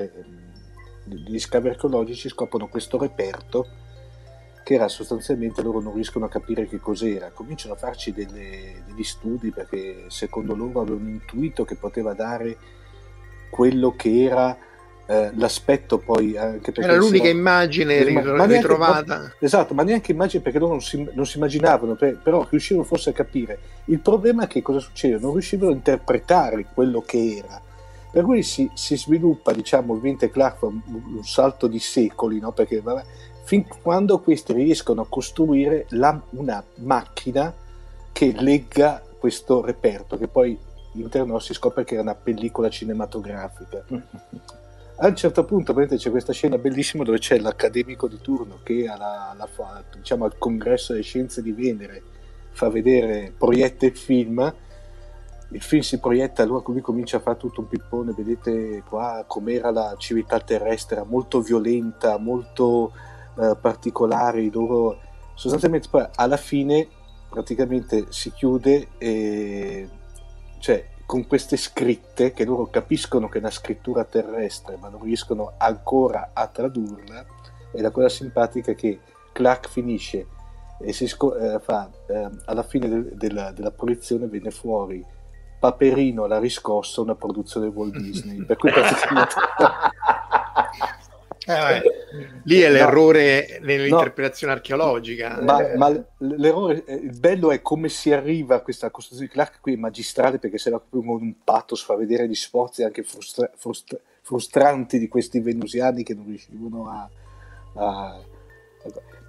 [1.03, 3.67] gli scavi archeologici scoprono questo reperto
[4.69, 7.31] che era sostanzialmente loro non riescono a capire che cos'era.
[7.33, 12.55] Cominciano a farci delle, degli studi perché secondo loro avevano intuito che poteva dare
[13.49, 14.55] quello che era
[15.07, 17.39] eh, l'aspetto poi anche perché era l'unica siamo...
[17.39, 19.17] immagine ma, ma ritrovata.
[19.17, 22.85] ma, esatto ma neanche immagine perché loro non si, non si immaginavano per, però riuscivano
[22.85, 23.57] forse a capire.
[23.85, 25.17] Il problema è che cosa succede?
[25.17, 27.59] Non riuscivano a interpretare quello che era.
[28.11, 32.51] Per cui si, si sviluppa diciamo il Vinte Clark un, un salto di secoli no?
[32.51, 33.03] perché vabbè,
[33.49, 37.51] fin quando questi riescono a costruire la, una macchina
[38.11, 40.55] che legga questo reperto che poi
[40.93, 43.85] all'interno si scopre che era una pellicola cinematografica.
[44.97, 49.31] A un certo punto c'è questa scena bellissima dove c'è l'accademico di turno che alla,
[49.31, 49.49] alla,
[49.95, 52.03] diciamo, al congresso delle scienze di Venere
[52.51, 54.53] fa vedere, proietta il film
[55.51, 59.71] il film si proietta, allora lui comincia a fare tutto un pippone, vedete qua com'era
[59.71, 62.91] la civiltà terrestre, molto violenta, molto
[63.39, 64.99] eh, particolare, loro
[65.33, 66.87] sostanzialmente poi alla fine
[67.29, 69.89] praticamente si chiude e
[70.59, 75.53] cioè con queste scritte che loro capiscono che è una scrittura terrestre ma non riescono
[75.57, 77.25] ancora a tradurla
[77.71, 78.99] e la cosa simpatica è che
[79.31, 80.27] Clark finisce
[80.81, 85.05] e si sco- eh, fa eh, alla fine de- della, della proiezione viene fuori
[85.59, 88.43] Paperino la riscossa una produzione Walt Disney.
[88.45, 89.35] Per cui praticamente
[91.49, 91.81] Eh,
[92.43, 95.39] lì è l'errore no, nell'interpretazione no, archeologica.
[95.41, 99.27] Ma, ma, l'errore, eh, il bello è come si arriva a questa costruzione.
[99.27, 103.03] Di Clark qui magistrale, perché se no proprio un pathos fa vedere gli sforzi anche
[103.03, 107.09] frustra, frustra, frustranti di questi venusiani che non riuscivano a,
[107.73, 108.23] a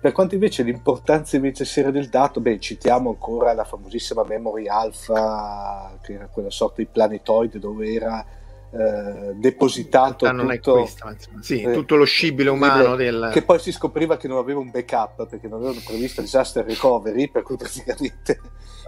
[0.00, 5.98] per quanto invece l'importanza invece seria del dato, beh, citiamo ancora la famosissima Memory Alpha,
[6.00, 8.24] che era quella sorta di planetoide dove era
[8.72, 13.30] eh, depositato tutto, questa, sì, eh, tutto lo scibile umano del...
[13.32, 17.28] che poi si scopriva che non aveva un backup perché non avevano previsto disaster recovery
[17.28, 18.40] per cui praticamente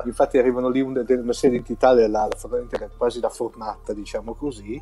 [0.05, 2.29] infatti arrivano lì una, una serie di entità della,
[2.97, 4.81] quasi la formata diciamo così.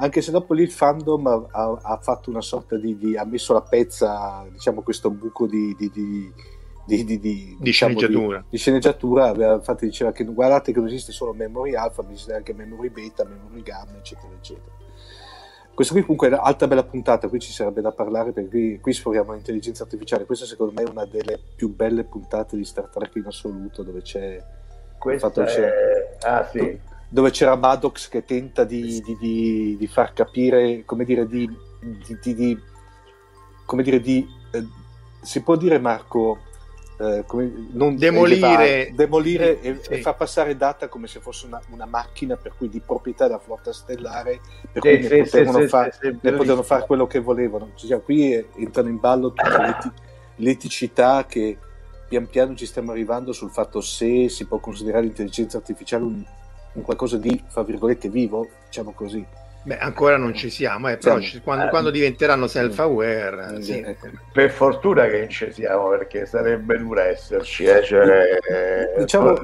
[0.00, 3.24] Anche se dopo lì il fandom ha, ha, ha fatto una sorta di, di, ha
[3.24, 6.32] messo la pezza diciamo questo buco di, di, di
[6.88, 8.44] di, di, di, di diciamo, sceneggiatura.
[8.48, 12.54] Di, sceneggiatura, infatti diceva che guardate che non esiste solo memory alpha, ma esiste anche
[12.54, 14.76] memory beta, memory gamma, eccetera, eccetera.
[15.74, 18.92] Questo qui comunque è un'altra bella puntata, qui ci sarebbe da parlare perché qui, qui
[18.94, 20.24] sforiamo l'intelligenza artificiale.
[20.24, 24.00] Questa secondo me è una delle più belle puntate di Star Trek in assoluto, dove
[24.00, 24.42] c'è...
[24.98, 25.44] Questa è...
[25.44, 26.80] c'è ah, sì.
[27.08, 31.48] dove c'era Maddox che tenta di, di, di, di far capire, come dire, di...
[33.66, 34.26] come dire, di...
[34.52, 34.66] Eh,
[35.20, 36.38] si può dire Marco,
[37.00, 37.24] eh,
[37.72, 39.92] non demolire, demolire e, sì.
[39.92, 43.38] e, far passare data come se fosse una, una, macchina per cui di proprietà della
[43.38, 44.40] flotta stellare
[44.72, 48.32] per cui sì, ne, sì, potevano, far, ne potevano fare quello che volevano cioè, qui
[48.56, 49.92] entrano in ballo tutta l'eti-
[50.36, 51.56] l'eticità che
[52.08, 56.24] pian piano ci stiamo arrivando sul fatto se si può considerare l'intelligenza artificiale un,
[56.72, 59.24] un qualcosa di, fra virgolette, vivo, diciamo così.
[59.68, 63.84] Beh, ancora non ci siamo, eh, però ci, quando, eh, quando, diventeranno self-aware, eh, sì.
[64.32, 67.64] Per fortuna che non ci siamo, perché sarebbe dura esserci.
[67.64, 69.34] Eh, cioè, diciamo,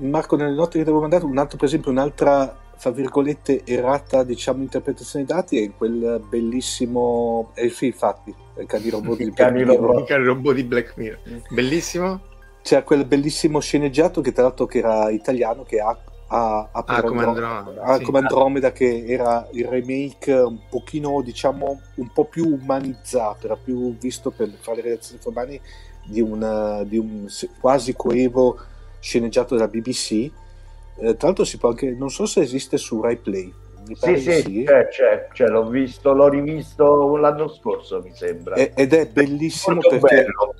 [0.00, 4.24] Marco, nelle note che ti avevo mandato, un altro, per esempio, un'altra, fra virgolette, errata,
[4.24, 9.30] diciamo, interpretazione dei dati è in quel bellissimo, il film infatti, il cani robot di
[9.30, 10.00] Black Mirror.
[10.00, 11.20] Il cani robot di Black Mirror.
[11.48, 12.20] Bellissimo?
[12.60, 15.96] C'era quel bellissimo sceneggiato che tra l'altro che era italiano, che ha
[16.34, 18.04] a, a, ah, come Andromeda, a, sì.
[18.04, 23.94] come Andromeda che era il remake un pochino diciamo un po' più umanizzato era più
[23.98, 25.60] visto per fare le relazioni formali
[26.04, 27.26] di, una, di un
[27.60, 28.58] quasi coevo
[28.98, 33.18] sceneggiato della BBC eh, tra l'altro si può anche non so se esiste su Rai
[33.18, 33.52] Play
[33.86, 34.64] mi pare sì, sì, sì.
[34.64, 39.98] C'è, c'è, c'è, l'ho visto l'ho rivisto l'anno scorso mi sembra ed è bellissimo perché
[39.98, 40.54] bello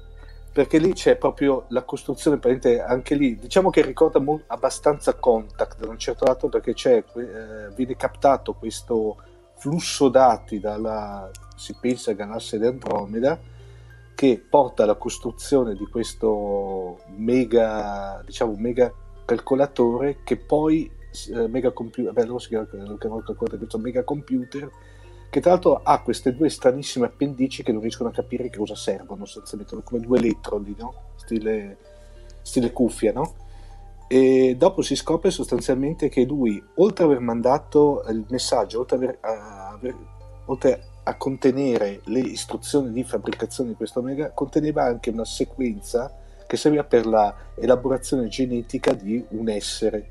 [0.53, 2.39] perché lì c'è proprio la costruzione,
[2.81, 6.75] anche lì diciamo che ricorda mo- abbastanza Contact da un certo lato perché
[7.15, 9.17] eh, viene captato questo
[9.57, 13.39] flusso dati dalla, si pensa, galassia di Andromeda
[14.15, 18.93] che porta alla costruzione di questo mega, diciamo, mega
[19.25, 20.91] calcolatore che poi
[21.33, 24.71] eh, megacomputer, beh, si chiama, questo megacomputer
[25.33, 28.77] che tra l'altro ha queste due stranissime appendici che non riescono a capire che cosa
[28.77, 30.93] servono, sostanzialmente come due elettrodi, no?
[31.15, 31.79] stile,
[32.43, 33.35] stile cuffia, no?
[34.09, 39.19] E dopo si scopre sostanzialmente che lui, oltre ad aver mandato il messaggio, oltre, aver,
[39.23, 39.97] a, aver,
[40.45, 46.15] oltre a contenere le istruzioni di fabbricazione di questo mega, conteneva anche una sequenza
[46.47, 50.07] che serviva per l'elaborazione genetica di un essere,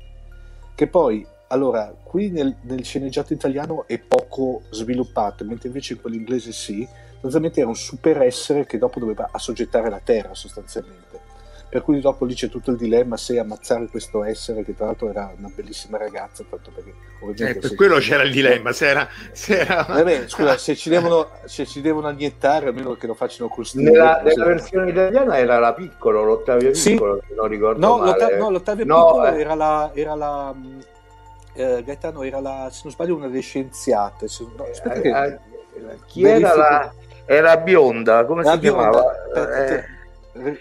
[0.74, 6.16] che poi allora, qui nel, nel, sceneggiato italiano è poco sviluppato, mentre invece in quello
[6.16, 11.20] inglese sì, sostanzialmente era un super essere che dopo doveva assoggettare la Terra sostanzialmente.
[11.68, 15.08] Per cui dopo lì c'è tutto il dilemma se ammazzare questo essere, che tra l'altro
[15.08, 17.58] era una bellissima ragazza, tanto perché ovviamente...
[17.58, 19.08] Eh, per quello c'era il dilemma, se era...
[19.32, 19.86] Se era...
[19.88, 23.90] Vabbè, scusa, se ci, devono, se ci devono anniettare, almeno che lo facciano costruire.
[23.90, 27.26] Nella, nella versione italiana era la Piccolo, l'Ottavio Piccolo, sì.
[27.28, 28.10] se non ricordo no, male.
[28.10, 29.40] L'Ottavio, no, l'Ottavio no, Piccolo eh.
[29.40, 29.90] era la...
[29.94, 30.54] Era la
[31.54, 35.08] eh, Gaetano era la, se non sbaglio una delle scienziate se, no, eh, che...
[35.10, 35.38] eh,
[36.06, 36.94] chi era la
[37.24, 38.90] era bionda come era si bionda.
[38.90, 39.74] chiamava
[40.34, 40.58] eh,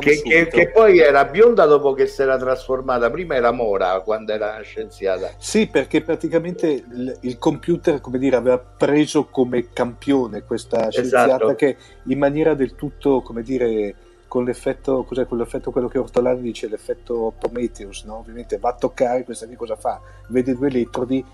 [0.00, 4.32] che, che, che, poi era bionda dopo che si era trasformata prima era mora quando
[4.32, 10.90] era scienziata sì perché praticamente il, il computer come dire aveva preso come campione questa
[10.90, 11.54] scienziata esatto.
[11.54, 13.94] che in maniera del tutto come dire
[14.28, 18.18] con l'effetto, cos'è quell'effetto, quello che Ortolani dice, l'effetto Prometheus, no?
[18.18, 20.00] Ovviamente va a toccare, questa qui cosa fa?
[20.28, 21.24] Vede due elettrodi,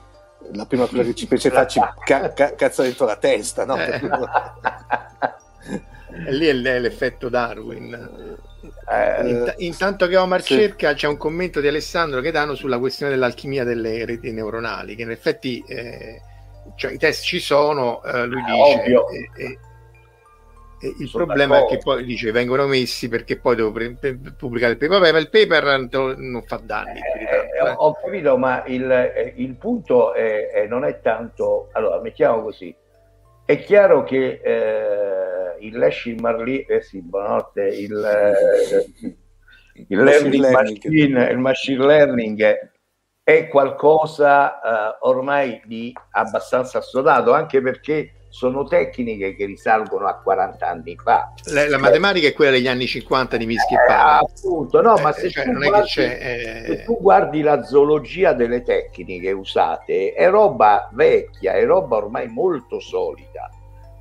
[0.52, 3.76] la prima cosa che ci pensa è farci ca- ca- cazzo dentro la testa, no?
[3.76, 4.00] Eh.
[6.30, 8.38] Lì è l'effetto Darwin.
[8.88, 10.54] Eh, Int- intanto che Omar sì.
[10.54, 15.10] cerca, c'è un commento di Alessandro Gaetano sulla questione dell'alchimia delle reti neuronali, che in
[15.10, 16.20] effetti eh,
[16.76, 19.06] cioè, i test ci sono, eh, lui dice, ovvio.
[20.98, 21.74] Il Sono problema d'accordo.
[21.74, 24.98] è che poi dice vengono messi perché poi devo pre- pre- pubblicare il paper.
[24.98, 26.98] Vabbè, ma il paper non fa danni.
[26.98, 31.68] Eh, eh, ho capito, ma il, eh, il punto è, è, non è tanto.
[31.72, 32.74] Allora, mettiamo così.
[33.46, 39.14] È chiaro che eh, il Lashing Marley, eh sì, buonanotte, il, eh,
[39.88, 42.72] il, learning machine, il machine learning
[43.22, 50.96] è qualcosa ormai di abbastanza assodato, anche perché sono tecniche che risalgono a 40 anni
[50.96, 51.32] fa.
[51.52, 55.02] La, la matematica è quella degli anni 50 di Mischia e eh, Appunto, no, eh,
[55.02, 56.64] ma se, cioè, tu guardi, eh...
[56.66, 62.80] se tu guardi la zoologia delle tecniche usate, è roba vecchia, è roba ormai molto
[62.80, 63.48] solida.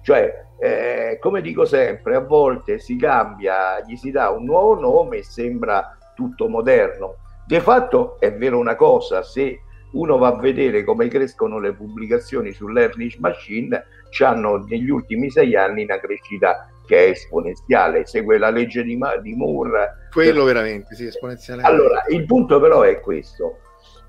[0.01, 5.17] Cioè, eh, come dico sempre, a volte si cambia, gli si dà un nuovo nome
[5.17, 7.17] e sembra tutto moderno.
[7.45, 9.59] De fatto è vero una cosa, se
[9.91, 13.85] uno va a vedere come crescono le pubblicazioni sull'Earning Machine,
[14.21, 19.17] hanno negli ultimi sei anni una crescita che è esponenziale, segue la legge di, Ma-
[19.17, 20.09] di Moore.
[20.11, 21.63] Quello veramente, sì, esponenziale.
[21.63, 23.59] Allora, il punto però è questo.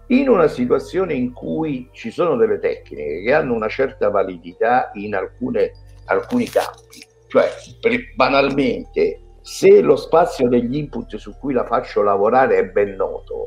[0.08, 5.14] In una situazione in cui ci sono delle tecniche che hanno una certa validità in
[5.14, 5.72] alcune,
[6.06, 7.50] alcuni campi, cioè
[8.14, 13.46] banalmente, se lo spazio degli input su cui la faccio lavorare è ben noto,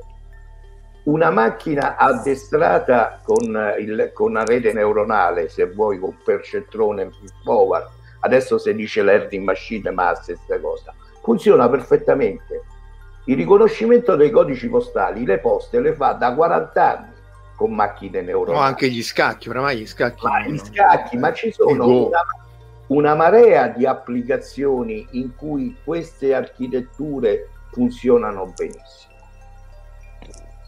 [1.07, 7.09] una macchina addestrata con, il, con, una rete neuronale, se vuoi, con percettrone
[7.43, 7.87] forward,
[8.21, 12.63] adesso si dice learning machine, ma la stessa cosa, funziona perfettamente.
[13.25, 17.15] Il riconoscimento dei codici postali, le poste le fa da 40 anni
[17.55, 18.57] con macchine neuronali.
[18.57, 20.25] No, anche gli scacchi, oramai gli scacchi.
[20.25, 22.19] Ma gli scacchi, ma ci sono una,
[22.87, 29.06] una marea di applicazioni in cui queste architetture funzionano benissimo.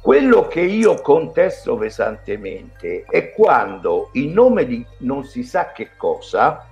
[0.02, 6.66] Quello che io contesto pesantemente è quando in nome di non si sa che cosa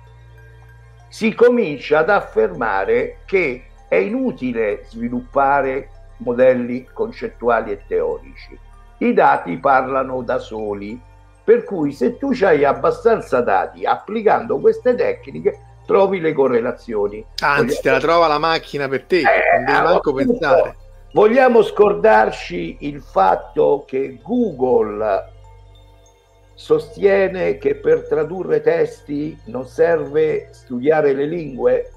[1.08, 8.58] si comincia ad affermare che è inutile sviluppare modelli concettuali e teorici.
[8.98, 10.98] I dati parlano da soli,
[11.44, 17.24] per cui se tu hai abbastanza dati applicando queste tecniche trovi le correlazioni.
[17.40, 20.76] Anzi, te la trova la macchina per te, eh, non devi manco pensare.
[21.12, 25.36] Vogliamo scordarci il fatto che Google
[26.54, 31.92] sostiene che per tradurre testi non serve studiare le lingue?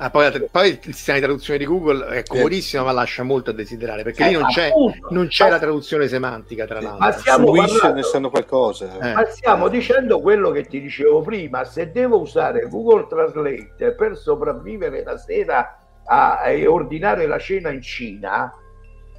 [0.00, 3.52] Ah, poi, poi, il sistema di traduzione di Google è comodissimo, ma lascia molto a
[3.52, 4.70] desiderare perché eh, lì non c'è,
[5.10, 6.66] non c'è ma, la traduzione semantica.
[6.66, 8.96] Tra l'altro, ma stiamo, parlando, qualcosa.
[9.00, 9.12] Eh.
[9.12, 15.02] ma stiamo dicendo quello che ti dicevo prima: se devo usare Google Translate per sopravvivere
[15.02, 18.52] la sera a, ordinare la cena in Cina,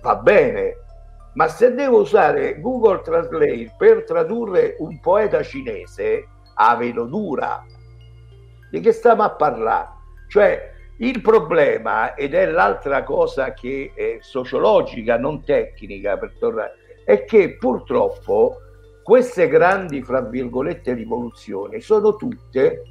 [0.02, 0.76] va bene,
[1.34, 7.64] ma se devo usare Google Translate per tradurre un poeta cinese, a vedo dura.
[8.72, 9.88] Di che stiamo a parlare?
[10.28, 16.74] Cioè, il problema, ed è l'altra cosa che è sociologica, non tecnica, per tornare,
[17.06, 18.58] è che purtroppo
[19.02, 22.84] queste grandi, fra virgolette, rivoluzioni sono tutte,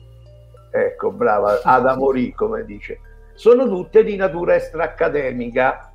[0.71, 2.99] ecco, brava, ad amorì, come dice,
[3.39, 5.93] sono tutte di natura extra-accademica.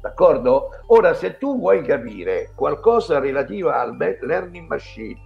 [0.00, 0.68] D'accordo?
[0.86, 5.20] Ora, se tu vuoi capire qualcosa relativa al learning machine,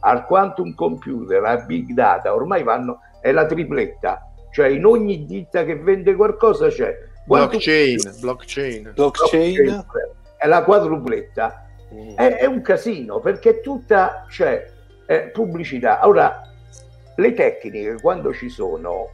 [0.00, 5.64] al quantum computer, al big data, ormai vanno, è la tripletta, cioè in ogni ditta
[5.64, 6.94] che vende qualcosa c'è
[7.26, 9.84] blockchain, blockchain, blockchain, blockchain,
[10.38, 12.16] è la quadrupletta Mm.
[12.16, 14.70] È, è, un casino perché tutta cioè,
[15.06, 16.06] eh, pubblicità.
[16.06, 16.42] Ora,
[17.16, 19.10] le tecniche quando ci sono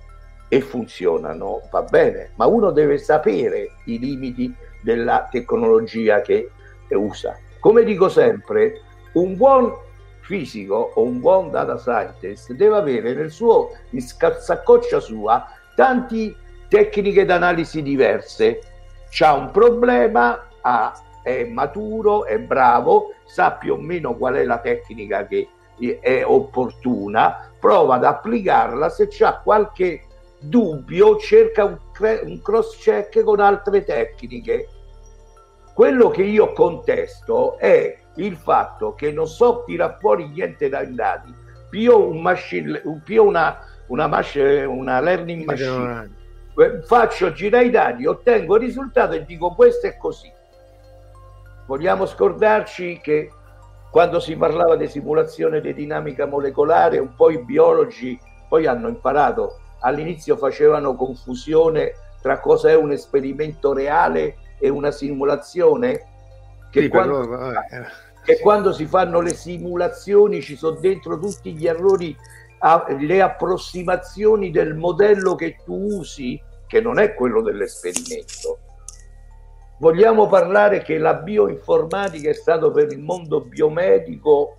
[0.55, 6.49] e funzionano va bene, ma uno deve sapere i limiti della tecnologia che
[6.91, 7.37] usa.
[7.59, 8.83] Come dico sempre,
[9.15, 9.75] un buon
[10.21, 15.45] fisico o un buon data scientist deve avere nel suo in saccoccia sua
[15.75, 16.33] tanti
[16.69, 18.61] tecniche d'analisi diverse.
[19.11, 24.59] C'ha un problema, ha è maturo, è bravo, sa più o meno qual è la
[24.59, 25.49] tecnica che
[26.01, 30.03] è opportuna, prova ad applicarla, se c'è qualche
[30.49, 31.79] dubbio cerca un,
[32.25, 34.69] un cross check con altre tecniche.
[35.75, 41.35] Quello che io contesto è il fatto che non so tirare fuori niente dai dati,
[41.69, 46.11] più, un machine, più una, una, machine, una learning machine,
[46.87, 50.33] faccio girare i dati, ottengo il risultato e dico questo è così.
[51.67, 53.31] Vogliamo scordarci che
[53.91, 58.19] quando si parlava di simulazione di dinamica molecolare, un po' i biologi
[58.49, 66.07] poi hanno imparato, all'inizio facevano confusione tra cosa è un esperimento reale e una simulazione,
[66.71, 67.53] che, sì, quando, però,
[68.25, 72.17] che quando si fanno le simulazioni ci sono dentro tutti gli errori,
[72.99, 78.59] le approssimazioni del modello che tu usi, che non è quello dell'esperimento.
[79.81, 84.57] Vogliamo parlare che la bioinformatica è stato per il mondo biomedico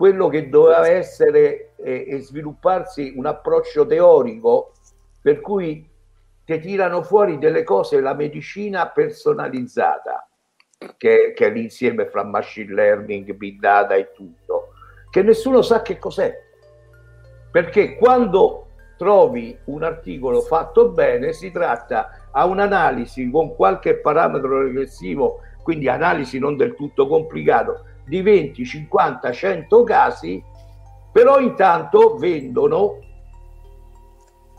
[0.00, 4.72] quello che doveva essere e, e svilupparsi un approccio teorico
[5.20, 5.86] per cui
[6.42, 10.26] ti tirano fuori delle cose, la medicina personalizzata,
[10.96, 14.68] che, che, è l'insieme fra machine learning, big data e tutto,
[15.10, 16.34] che nessuno sa che cos'è.
[17.52, 25.40] Perché quando trovi un articolo fatto bene, si tratta a un'analisi con qualche parametro regressivo,
[25.62, 30.42] quindi analisi non del tutto complicato, di 20, 50, 100 casi,
[31.12, 32.98] però intanto vendono,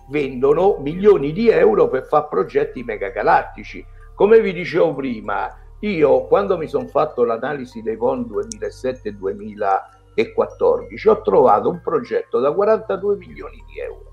[0.07, 3.85] vendono milioni di euro per fare progetti megagalattici.
[4.15, 11.69] Come vi dicevo prima, io quando mi sono fatto l'analisi dei PON 2007-2014 ho trovato
[11.69, 14.09] un progetto da 42 milioni di euro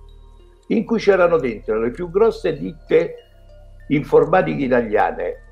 [0.68, 3.14] in cui c'erano dentro le più grosse ditte
[3.88, 5.47] informatiche italiane,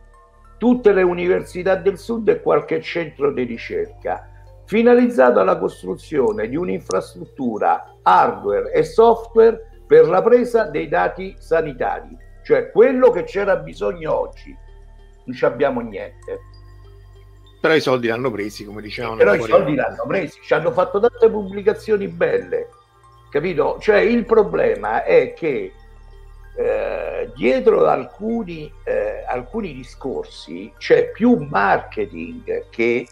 [0.59, 4.29] tutte le università del sud e qualche centro di ricerca,
[4.65, 12.71] finalizzato alla costruzione di un'infrastruttura hardware e software per la presa dei dati sanitari, cioè
[12.71, 14.57] quello che c'era bisogno oggi.
[15.25, 16.41] Non ci abbiamo niente.
[17.61, 19.17] Però i soldi l'hanno presi, come dicevano.
[19.17, 22.69] Però i soldi l'hanno presi, ci hanno fatto tante pubblicazioni belle,
[23.31, 23.77] capito?
[23.81, 25.73] Cioè il problema è che
[26.59, 33.07] eh, dietro alcuni, eh, alcuni discorsi c'è più marketing che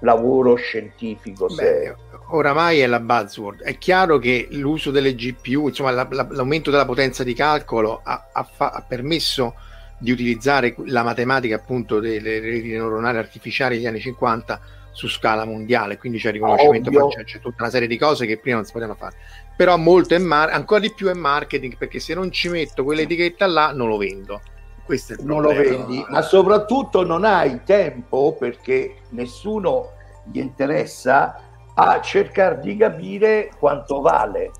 [0.00, 1.96] lavoro scientifico Beh, serio.
[2.28, 3.62] Oramai è la buzzword.
[3.62, 8.28] È chiaro che l'uso delle GPU, insomma, la, la, l'aumento della potenza di calcolo ha,
[8.32, 9.54] ha, fa, ha, permesso
[9.98, 14.60] di utilizzare la matematica appunto delle reti neuronali artificiali degli anni 50
[14.92, 18.56] su scala mondiale, quindi c'è riconoscimento facciale, c'è tutta una serie di cose che prima
[18.56, 19.16] non si potevano fare.
[19.56, 23.46] Però molto è mar- ancora di più è marketing perché se non ci metto quell'etichetta
[23.46, 24.40] là non lo vendo.
[24.84, 29.92] Questo è il non lo vendi, ma soprattutto non hai tempo perché nessuno
[30.24, 31.40] gli interessa
[31.74, 34.50] a cercare di capire quanto vale.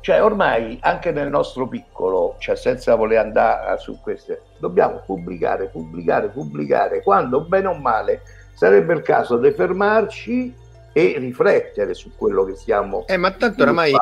[0.00, 6.28] Cioè ormai anche nel nostro piccolo, cioè senza voler andare su queste, dobbiamo pubblicare, pubblicare,
[6.28, 8.22] pubblicare, quando bene o male
[8.58, 10.52] sarebbe il caso di fermarci
[10.92, 13.94] e riflettere su quello che stiamo eh, ma tanto oramai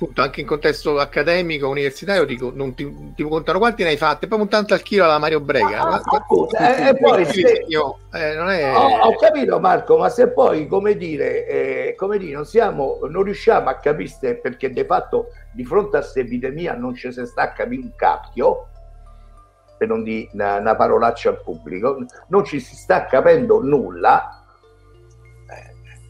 [0.00, 4.26] appunto, anche in contesto accademico universitario dico, non ti, ti contano quanti ne hai fatte
[4.26, 5.82] poi un tanto al chilo alla Mario Brega.
[5.82, 8.74] Ah, appunto, eh, e poi se, eh, non è...
[8.74, 13.22] ho, ho, capito Marco ma se poi come dire, eh, come dire non, siamo, non
[13.22, 17.42] riusciamo a capire perché di fatto di fronte a questa epidemia non ci si sta
[17.42, 18.68] a capire un cacchio
[19.80, 24.44] per non dire una, una parolaccia al pubblico, non ci si sta capendo nulla.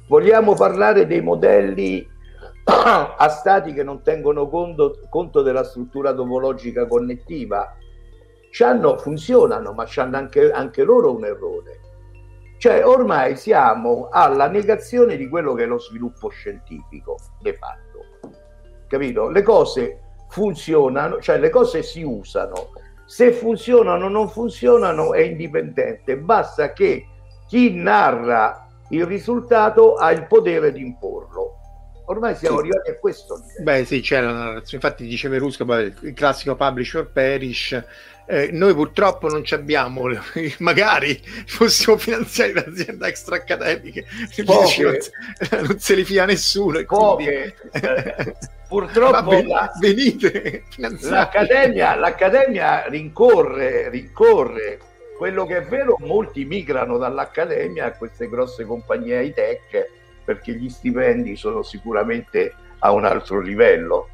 [0.09, 2.05] Vogliamo parlare dei modelli
[2.65, 7.77] a stati che non tengono conto, conto della struttura topologica connettiva?
[8.51, 11.79] c'hanno, funzionano, ma hanno anche, anche loro un errore.
[12.59, 18.05] Cioè ormai siamo alla negazione di quello che è lo sviluppo scientifico, de fatto.
[18.87, 19.31] Capito?
[19.31, 22.73] Le cose funzionano, cioè le cose si usano.
[23.11, 27.09] Se funzionano o non funzionano è indipendente, basta che
[27.49, 31.57] chi narra il risultato ha il potere di imporlo.
[32.07, 32.63] Ormai siamo sì.
[32.63, 33.65] arrivati a questo livello.
[33.65, 34.85] Beh, sì, c'è la narrazione.
[34.85, 37.85] Infatti, dice Verusca, il classico publisher perish.
[38.27, 40.05] Eh, noi purtroppo non ci abbiamo,
[40.59, 44.07] magari fossimo finanziati da aziende extra accademiche,
[44.47, 46.85] non se li fia nessuno.
[46.85, 47.55] Poche.
[47.73, 48.35] Eh,
[48.69, 54.79] purtroppo ven- la, venite l'accademia, l'accademia rincorre, rincorre
[55.21, 59.91] quello che è vero, molti migrano dall'accademia a queste grosse compagnie high tech
[60.25, 64.09] perché gli stipendi sono sicuramente a un altro livello.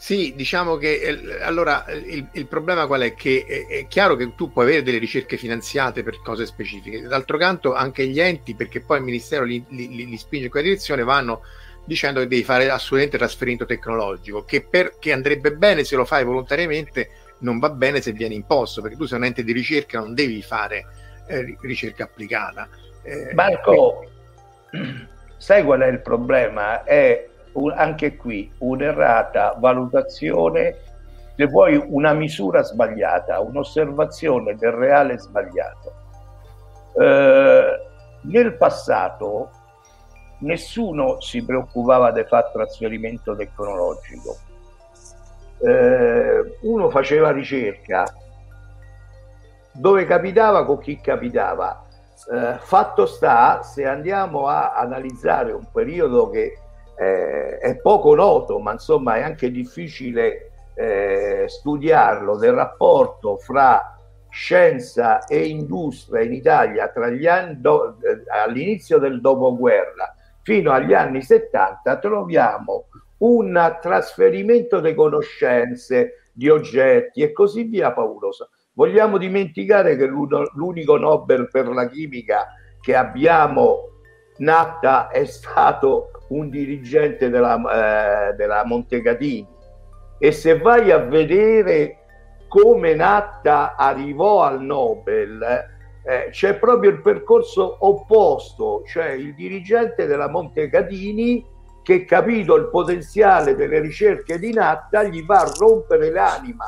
[0.00, 3.14] Sì, diciamo che eh, allora il, il, problema qual è?
[3.14, 7.36] Che è, è, chiaro che tu puoi avere delle ricerche finanziate per cose specifiche, d'altro
[7.36, 11.02] canto anche gli enti, perché poi il Ministero li, li, li spinge in quella direzione,
[11.02, 11.42] vanno
[11.84, 16.22] dicendo che devi fare assolutamente trasferimento tecnologico, che, per, che andrebbe bene se lo fai
[16.22, 20.14] volontariamente, non va bene se viene imposto, perché tu sei un ente di ricerca, non
[20.14, 20.86] devi fare
[21.26, 22.68] eh, ricerca applicata.
[23.02, 24.08] Eh, Marco,
[24.70, 25.06] e...
[25.38, 26.84] sai qual è il problema?
[26.84, 27.26] È
[27.58, 30.76] un, anche qui un'errata valutazione,
[31.36, 35.92] se vuoi una misura sbagliata, un'osservazione del reale sbagliato.
[36.98, 37.86] Eh,
[38.22, 39.50] nel passato
[40.40, 44.36] nessuno si preoccupava di fare trasferimento tecnologico.
[45.60, 48.04] Eh, uno faceva ricerca
[49.72, 51.84] dove capitava con chi capitava.
[52.32, 56.58] Eh, fatto sta, se andiamo a analizzare un periodo che
[56.98, 63.94] eh, è poco noto, ma insomma è anche difficile eh, studiarlo, del rapporto fra
[64.30, 70.92] scienza e industria in Italia tra gli anni do, eh, all'inizio del dopoguerra fino agli
[70.92, 72.86] anni 70 troviamo
[73.18, 78.48] un trasferimento di conoscenze, di oggetti e così via paurosa.
[78.74, 82.46] Vogliamo dimenticare che l'unico Nobel per la chimica
[82.80, 83.88] che abbiamo
[84.36, 89.56] nata è stato un dirigente della, eh, della Montecatini
[90.18, 91.96] e se vai a vedere
[92.48, 95.42] come Natta arrivò al Nobel
[96.04, 101.44] eh, c'è proprio il percorso opposto, cioè il dirigente della Montecatini
[101.82, 106.64] che capito il potenziale delle ricerche di Natta gli fa rompere l'anima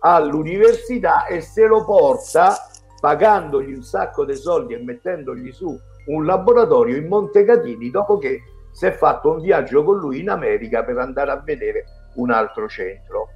[0.00, 2.56] all'università e se lo porta
[3.00, 8.40] pagandogli un sacco di soldi e mettendogli su un laboratorio in Montecatini dopo che
[8.74, 12.68] si è fatto un viaggio con lui in America per andare a vedere un altro
[12.68, 13.28] centro,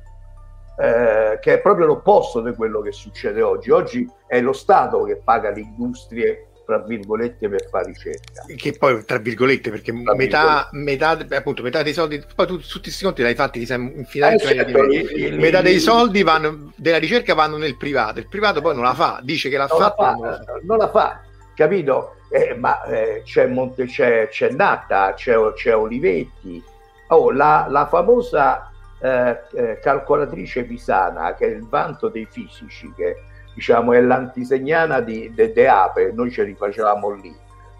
[0.76, 3.70] eh, che è proprio l'opposto di quello che succede oggi.
[3.70, 9.02] Oggi è lo Stato che paga le industrie tra virgolette per fare ricerca che poi
[9.06, 11.24] tra virgolette perché tra metà, virgolette.
[11.24, 15.36] metà appunto metà dei soldi poi tu, tutti questi conti l'hai fatti infilato eh, certo,
[15.38, 19.18] metà dei soldi vanno, della ricerca vanno nel privato il privato poi non la fa
[19.22, 20.60] dice che l'ha non fa, la fa.
[20.64, 21.22] non la fa
[21.54, 26.62] capito eh, ma eh, c'è, Monte, c'è, c'è Natta, c'è, c'è Olivetti,
[27.08, 28.70] oh, la, la famosa
[29.00, 33.16] eh, eh, calcolatrice pisana che è il vanto dei fisici, che
[33.54, 37.34] diciamo è l'antisegnana di De, de Ape, noi ce li facevamo lì.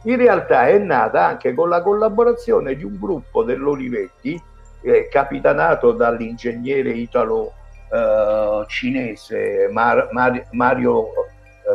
[0.05, 4.40] In realtà è nata anche con la collaborazione di un gruppo dell'Olivetti,
[4.80, 7.53] eh, capitanato dall'ingegnere italo
[7.90, 11.09] eh, Mar, Mar, Mario,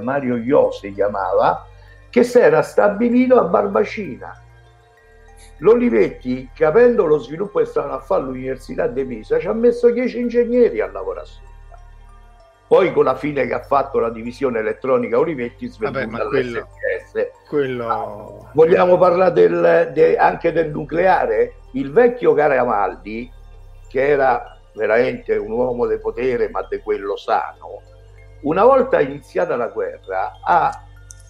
[0.02, 1.66] Mario Io si chiamava,
[2.14, 4.40] che si era stabilito a Barbacina.
[5.58, 10.20] L'Olivetti, capendo lo sviluppo che stavano a fare all'Università di Pisa, ci ha messo 10
[10.20, 11.80] ingegneri a lavorare sopra.
[12.68, 16.68] Poi con la fine che ha fatto la divisione elettronica Olivetti svenduta quello,
[17.48, 17.88] quello...
[17.88, 21.56] Ah, vogliamo parlare del, de, anche del nucleare?
[21.72, 23.32] Il vecchio Caramaldi,
[23.90, 27.82] che era veramente un uomo di potere, ma di quello sano,
[28.44, 30.84] una volta iniziata la guerra ha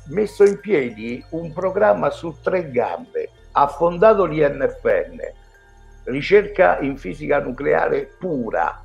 [0.08, 5.20] messo in piedi un programma su tre gambe, ha fondato l'INFN,
[6.06, 8.82] ricerca in fisica nucleare pura,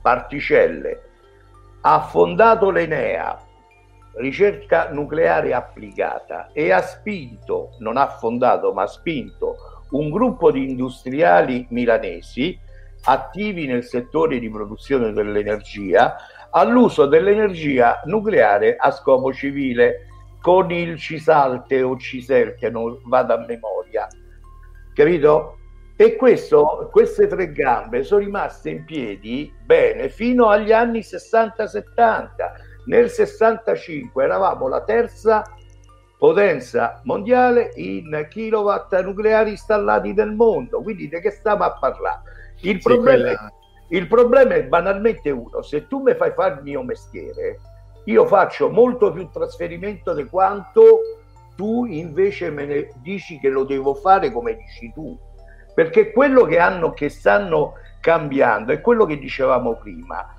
[0.00, 1.02] particelle,
[1.80, 3.38] ha fondato l'Enea,
[4.16, 9.56] ricerca nucleare applicata e ha spinto, non ha fondato ma ha spinto
[9.90, 12.58] un gruppo di industriali milanesi
[13.04, 16.16] attivi nel settore di produzione dell'energia
[16.50, 20.06] all'uso dell'energia nucleare a scopo civile
[20.46, 24.06] con il Cisalte o Cisel che non vado a memoria,
[24.94, 25.58] capito?
[25.96, 32.28] E questo, queste tre gambe sono rimaste in piedi bene fino agli anni 60-70.
[32.84, 35.42] Nel 65 eravamo la terza
[36.16, 40.80] potenza mondiale in kilowatt nucleari installati nel mondo.
[40.80, 42.20] Quindi di che stiamo a parlare?
[42.60, 43.52] Il, sì, problema, quella...
[43.88, 47.58] il problema è banalmente uno: se tu mi fai fare il mio mestiere,
[48.06, 51.00] io faccio molto più trasferimento di quanto
[51.56, 55.18] tu invece me ne dici che lo devo fare come dici tu.
[55.74, 60.34] Perché quello che hanno, che stanno cambiando è quello che dicevamo prima,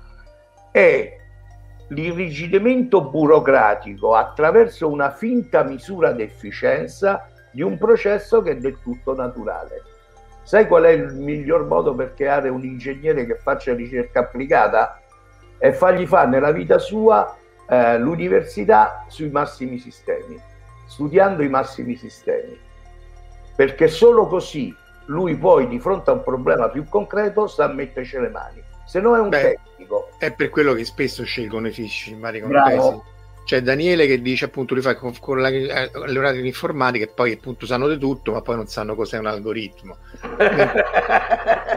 [0.70, 1.16] è
[1.88, 9.82] l'irrigidimento burocratico attraverso una finta misura d'efficienza di un processo che è del tutto naturale.
[10.42, 15.00] Sai qual è il miglior modo per creare un ingegnere che faccia ricerca applicata?
[15.58, 17.36] È fargli fare nella vita sua
[17.68, 20.40] eh, l'università sui massimi sistemi,
[20.86, 22.58] studiando i massimi sistemi.
[23.54, 24.74] Perché solo così
[25.06, 29.14] lui poi di fronte a un problema più concreto sa metterci le mani se no
[29.14, 30.08] è un Beh, tecnico.
[30.16, 33.00] È per quello che spesso scelgono i fisici in vari contesti.
[33.48, 37.06] C'è Daniele che dice appunto lui fa con, con la, eh, le orate di informatica
[37.06, 39.96] e poi appunto sanno di tutto, ma poi non sanno cos'è un algoritmo.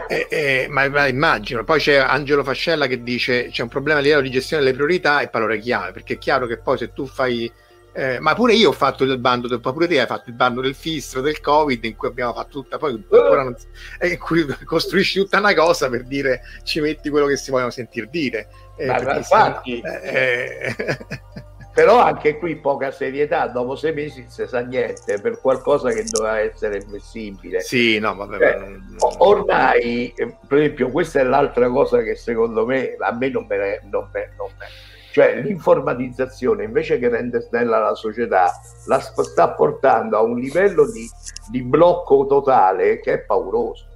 [0.06, 1.64] e, e, ma, ma, immagino.
[1.64, 5.22] Poi c'è Angelo Fascella che dice c'è un problema a livello di gestione delle priorità
[5.22, 7.50] e parole chiave, perché è chiaro che poi se tu fai
[7.94, 10.60] eh, ma pure io ho fatto il bando, del, pure te hai fatto il bando
[10.60, 13.56] del fistro, del covid, in cui abbiamo fatto tutta, poi ancora non,
[13.98, 17.70] eh, in cui costruisci tutta una cosa per dire ci metti quello che si vogliono
[17.70, 18.48] sentir dire.
[18.76, 20.98] Eh, ma infatti, eh, eh.
[21.72, 26.04] però anche qui poca serietà, dopo sei mesi non si sa niente per qualcosa che
[26.04, 27.60] doveva essere flessibile.
[27.60, 28.98] Sì, no, vabbè, cioè, non...
[29.18, 33.80] Ormai, eh, per esempio, questa è l'altra cosa che secondo me a me non me,
[33.90, 34.66] non me, non me
[35.12, 38.50] cioè l'informatizzazione invece che rendere snella la società
[38.86, 41.06] la sta portando a un livello di,
[41.50, 43.86] di blocco totale che è pauroso.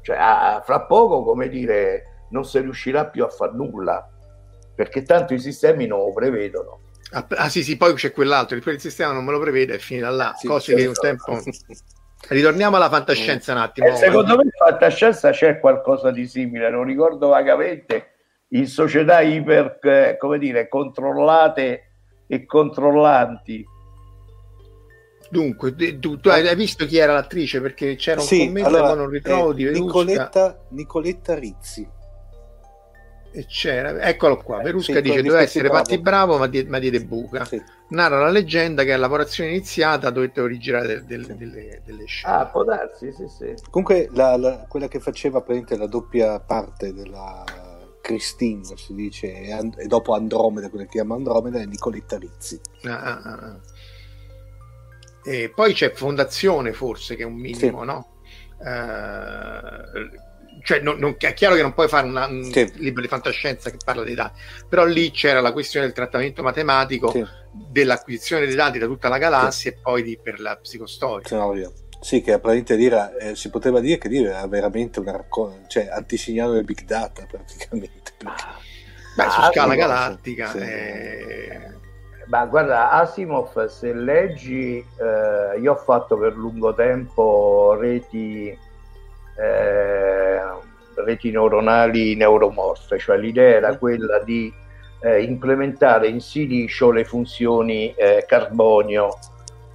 [0.00, 4.08] Cioè, a, fra poco, come dire, non si riuscirà più a fare nulla
[4.74, 6.80] perché tanto i sistemi non lo prevedono.
[7.12, 10.10] Ah, ah sì, sì, poi c'è quell'altro, il sistema non me lo prevede e finita
[10.10, 11.40] là, sì, cose che un tempo...
[12.28, 13.86] Ritorniamo alla fantascienza un attimo.
[13.86, 18.14] Eh, secondo me in fantascienza c'è qualcosa di simile, non ricordo vagamente
[18.48, 21.90] in società iper, eh, come dire, controllate
[22.26, 23.64] e controllanti.
[25.30, 27.60] Dunque, tu, tu, hai visto chi era l'attrice?
[27.60, 31.88] Perché c'era un sì, commento allora, ma non ritrovo eh, di Nicoletta, Nicoletta Rizzi.
[33.30, 34.62] E c'era, eccolo qua.
[34.62, 35.82] Verusca sì, dice: Doveva essere bravo.
[35.82, 37.44] Patti Bravo, ma, di, ma diede buca.
[37.44, 37.62] Sì.
[37.90, 42.34] Narra la leggenda che a lavorazione iniziata dovette originare del, del, delle, delle, scene.
[42.34, 43.54] Ah, può darsi, sì, sì.
[43.70, 47.44] Comunque, la, la, quella che faceva la doppia parte della
[48.08, 53.20] Christine si dice e, dopo Andromeda quella che chiama Andromeda è Nicoletta Rizzi ah, ah,
[53.22, 53.60] ah, ah.
[55.24, 57.86] e poi c'è Fondazione forse che è un minimo sì.
[57.86, 58.08] no?
[58.60, 60.26] Uh,
[60.62, 62.70] cioè non, non, è chiaro che non puoi fare una, un sì.
[62.76, 67.10] libro di fantascienza che parla dei dati però lì c'era la questione del trattamento matematico
[67.10, 67.24] sì.
[67.52, 72.38] dell'acquisizione dei dati da tutta la galassia e poi di, per la psicostoria sì, che
[72.38, 76.64] praticamente dire, eh, si poteva dire che dire era veramente una raccolta, cioè antisignano del
[76.64, 78.12] big data praticamente.
[79.16, 80.50] Beh, su ah, scala galattica.
[80.50, 80.58] Sì.
[80.58, 81.76] Eh...
[82.26, 88.56] Ma guarda, Asimov, se leggi, eh, io ho fatto per lungo tempo reti,
[89.38, 90.40] eh,
[91.04, 94.52] reti neuronali neuromorfe, cioè l'idea era quella di
[95.00, 99.06] eh, implementare in silicio le funzioni eh, carbonio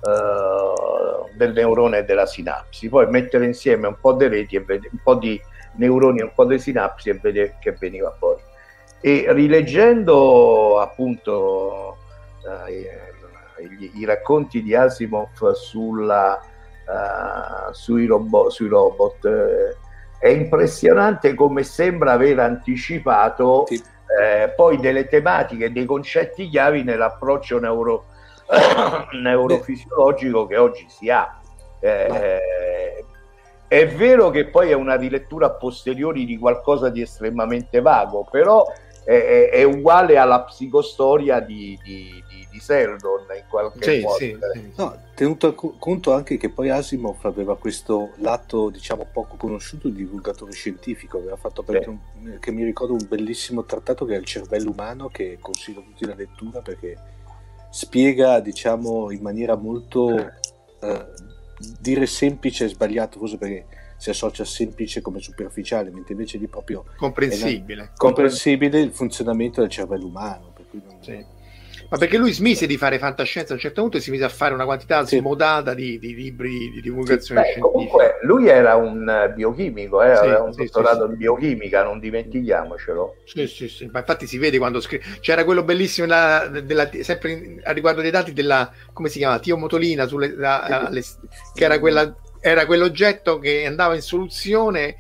[0.01, 4.89] uh, del neurone e della sinapsi, poi mettere insieme un po' di reti e vedere,
[4.91, 5.41] un po' di
[5.75, 8.41] neuroni e un po' di sinapsi e vedere che veniva fuori.
[8.99, 11.97] E rileggendo appunto
[12.43, 16.39] uh, i, i, racconti di Asimov sulla,
[16.87, 19.75] uh, sui, robo, sui, robot, eh,
[20.19, 23.81] è impressionante come sembra aver anticipato sì.
[24.21, 28.05] eh, poi delle tematiche, dei concetti chiavi nell'approccio neuro,
[29.21, 31.39] neurofisiologico che oggi si ha.
[31.79, 33.05] Eh,
[33.67, 38.65] è vero che poi è una rilettura a posteriori di qualcosa di estremamente vago, però
[39.03, 42.23] è, è uguale alla psicostoria di, di,
[42.53, 44.15] di, Seldon in qualche sì, modo.
[44.17, 44.71] Sì, sì.
[44.75, 50.51] No, tenuto conto anche che poi Asimov aveva questo lato diciamo poco conosciuto di divulgatore
[50.51, 51.89] scientifico, aveva fatto sì.
[51.89, 55.83] un, che mi ricordo un bellissimo trattato che è il cervello umano che consiglio a
[55.83, 56.97] tutti la lettura perché
[57.73, 61.05] spiega, diciamo, in maniera molto eh,
[61.79, 63.65] dire semplice e sbagliato, forse perché
[63.97, 70.05] si associa semplice come superficiale, mentre invece di proprio comprensibile, comprensibile il funzionamento del cervello
[70.05, 70.53] umano.
[70.99, 71.32] sì.
[71.93, 74.29] Ma perché lui smise di fare fantascienza a un certo punto e si mise a
[74.29, 75.17] fare una quantità sì.
[75.17, 80.23] smodata di, di, libri di divulgazione sì, beh, Comunque lui era un biochimico, eh, sì,
[80.23, 83.17] aveva un dottorato in biochimica, non dimentichiamocelo.
[83.25, 83.89] Sì, sì, sì.
[83.91, 85.03] Ma infatti si vede quando scrive.
[85.19, 89.37] C'era quello bellissimo della, della, sempre a riguardo dei dati della come si chiama?
[89.37, 91.03] Tio Motolina, sulle, la, le,
[91.53, 94.95] che era, quella, era quell'oggetto che andava in soluzione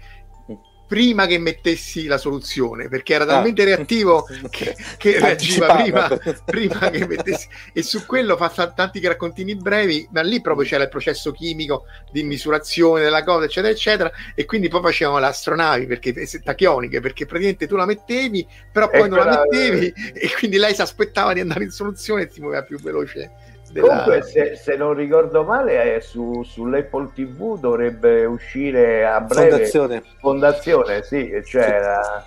[0.93, 3.65] prima che mettessi la soluzione perché era talmente ah.
[3.65, 7.47] reattivo che, che reagiva prima, prima, che mettessi.
[7.73, 12.21] E su quello fa tanti raccontini brevi ma lì proprio c'era il processo chimico di
[12.21, 16.13] misurazione della cosa eccetera eccetera e quindi poi facevano le astronavi perché
[16.43, 20.75] tachioniche perché praticamente tu la mettevi però poi e non la mettevi e quindi lei
[20.75, 23.87] si aspettava di andare in soluzione e si muoveva più veloce della...
[23.87, 30.03] Comunque, se, se, non ricordo male, su, sull'Apple TV dovrebbe uscire a breve Fondazione.
[30.19, 32.25] Fondazione, sì, cioè la...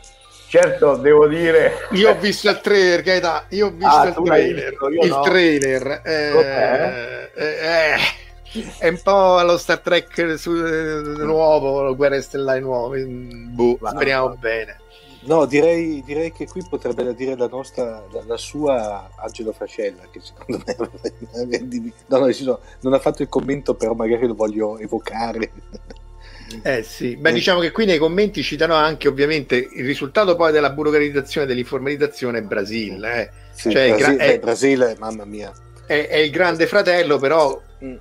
[0.48, 1.72] certo devo dire.
[1.92, 3.44] Io ho visto il trailer, Gaeta.
[3.50, 4.76] Io ho visto ah, il trailer.
[5.00, 5.20] il no.
[5.20, 6.00] trailer.
[6.04, 7.96] Eh, eh, eh,
[8.78, 13.04] è un po' allo Star Trek su, eh, nuovo, Guerre Stellari nuove.
[13.04, 14.36] Boh, speriamo no.
[14.36, 14.78] bene.
[15.26, 20.20] No, direi, direi, che qui potrebbe dire la nostra, la, la sua Angelo Frascella, che
[20.20, 20.76] secondo me
[22.06, 25.50] no, no, non ha fatto il commento, però magari lo voglio evocare.
[26.62, 30.70] Eh sì, beh diciamo che qui nei commenti citano anche ovviamente il risultato poi della
[30.70, 33.20] burocratizzazione dell'informatizzazione Brasile.
[33.20, 33.30] Eh.
[33.50, 35.52] Sì, cioè, Brasile, è, Brasile, mamma mia.
[35.84, 37.96] È, è, il grande fratello, però mm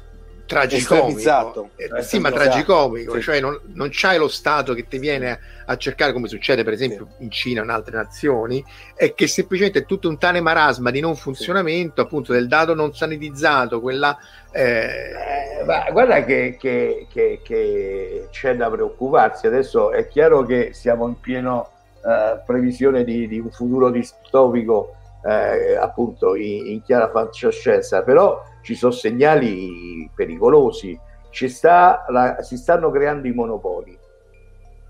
[0.46, 3.22] tragicomico eh, sì ma tragicomico sì.
[3.22, 5.40] cioè non, non, c'hai lo Stato che ti viene a
[5.78, 8.64] cercare come succede per esempio in Cina o in altre nazioni
[8.96, 12.94] è che semplicemente è tutto un tale marasma di non funzionamento appunto del dato non
[12.94, 14.18] sanitizzato quella
[14.52, 15.34] eh...
[15.60, 19.48] Eh, guarda che, che, che, che, c'è da preoccuparsi.
[19.48, 21.70] Adesso è chiaro che siamo in pieno
[22.06, 24.96] eh, previsione di, di, un futuro distopico
[25.26, 31.00] eh, appunto in, in chiara fantascienza però ci sono segnali pericolosi,
[31.32, 33.98] sta la, si stanno creando i monopoli,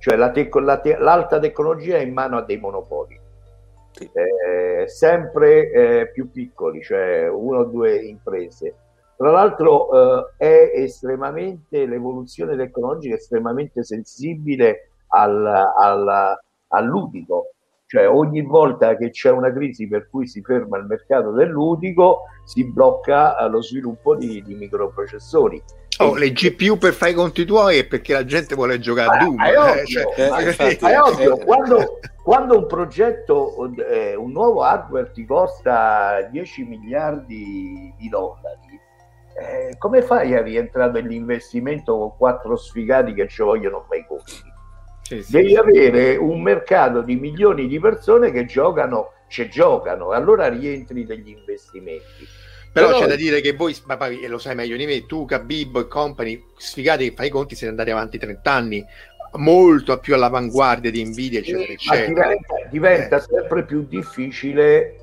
[0.06, 3.20] cioè la te, la te, l'alta tecnologia è in mano a dei monopoli,
[3.98, 8.76] eh, sempre eh, più piccoli, cioè uno o due imprese.
[9.18, 16.38] Tra l'altro eh, è estremamente, l'evoluzione tecnologica è estremamente sensibile al, al,
[16.68, 17.55] al ludico,
[17.96, 22.24] cioè ogni volta che c'è una crisi per cui si ferma il mercato del ludico
[22.44, 25.64] si blocca eh, lo sviluppo di, di microprocessori.
[26.00, 29.24] Oh, le GPU per fare i conti tuoi è perché la gente vuole giocare a
[29.24, 29.42] Doom.
[29.42, 31.38] È ovvio, eh, cioè, eh, è ovvio.
[31.38, 38.78] Quando, quando, un progetto, eh, un nuovo hardware ti costa 10 miliardi di dollari,
[39.40, 44.54] eh, come fai a rientrare nell'investimento con quattro sfigati che ci vogliono fare i conti?
[45.08, 45.56] Sì, sì, devi sì.
[45.56, 51.30] avere un mercato di milioni di persone che giocano, ci giocano, e allora rientri degli
[51.30, 52.26] investimenti.
[52.74, 55.26] Però, Però c'è da dire che voi, ma poi lo sai meglio di me, tu,
[55.26, 58.86] Cabibbo e company, sfigati che fai i conti, siete andati avanti 30 anni,
[59.38, 62.08] molto più all'avanguardia di Nvidia, eccetera, eccetera.
[62.08, 63.22] Diventa, diventa eh.
[63.22, 64.96] sempre più difficile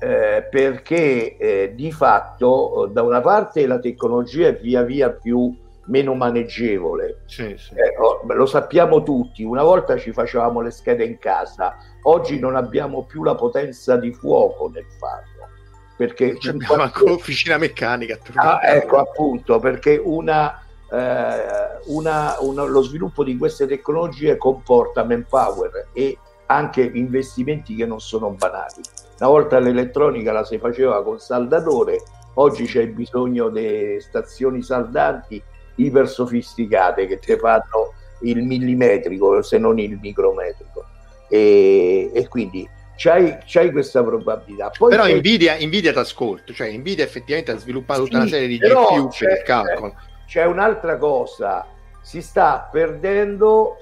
[0.00, 5.54] eh, perché eh, di fatto da una parte la tecnologia è via via più
[5.90, 7.22] meno maneggevole.
[7.26, 7.74] Sì, sì.
[7.74, 12.56] Eh, oh, lo sappiamo tutti, una volta ci facevamo le schede in casa, oggi non
[12.56, 15.48] abbiamo più la potenza di fuoco nel farlo.
[15.96, 18.18] Perché C'è abbiamo anche l'officina meccanica.
[18.34, 25.88] Ah, ecco appunto, perché una, eh, una, una, lo sviluppo di queste tecnologie comporta manpower
[25.92, 26.16] e
[26.46, 28.80] anche investimenti che non sono banali.
[29.18, 32.00] Una volta l'elettronica la si faceva con saldatore,
[32.34, 35.42] oggi c'è bisogno di stazioni saldanti
[35.76, 40.84] iper sofisticate che ti fanno il millimetrico se non il micrometrico.
[41.28, 44.70] E, e quindi c'hai, c'hai, questa probabilità.
[44.76, 48.58] Poi però Nvidia, Nvidia ti ascolta cioè Nvidia effettivamente ha sviluppato tutta una serie di
[48.58, 49.94] GPU per il calcolo.
[50.26, 51.66] c'è, c'è un'altra cosa
[52.02, 53.76] si sta perdendo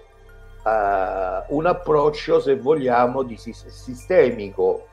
[0.63, 4.87] uh, un approccio se vogliamo di sistemico.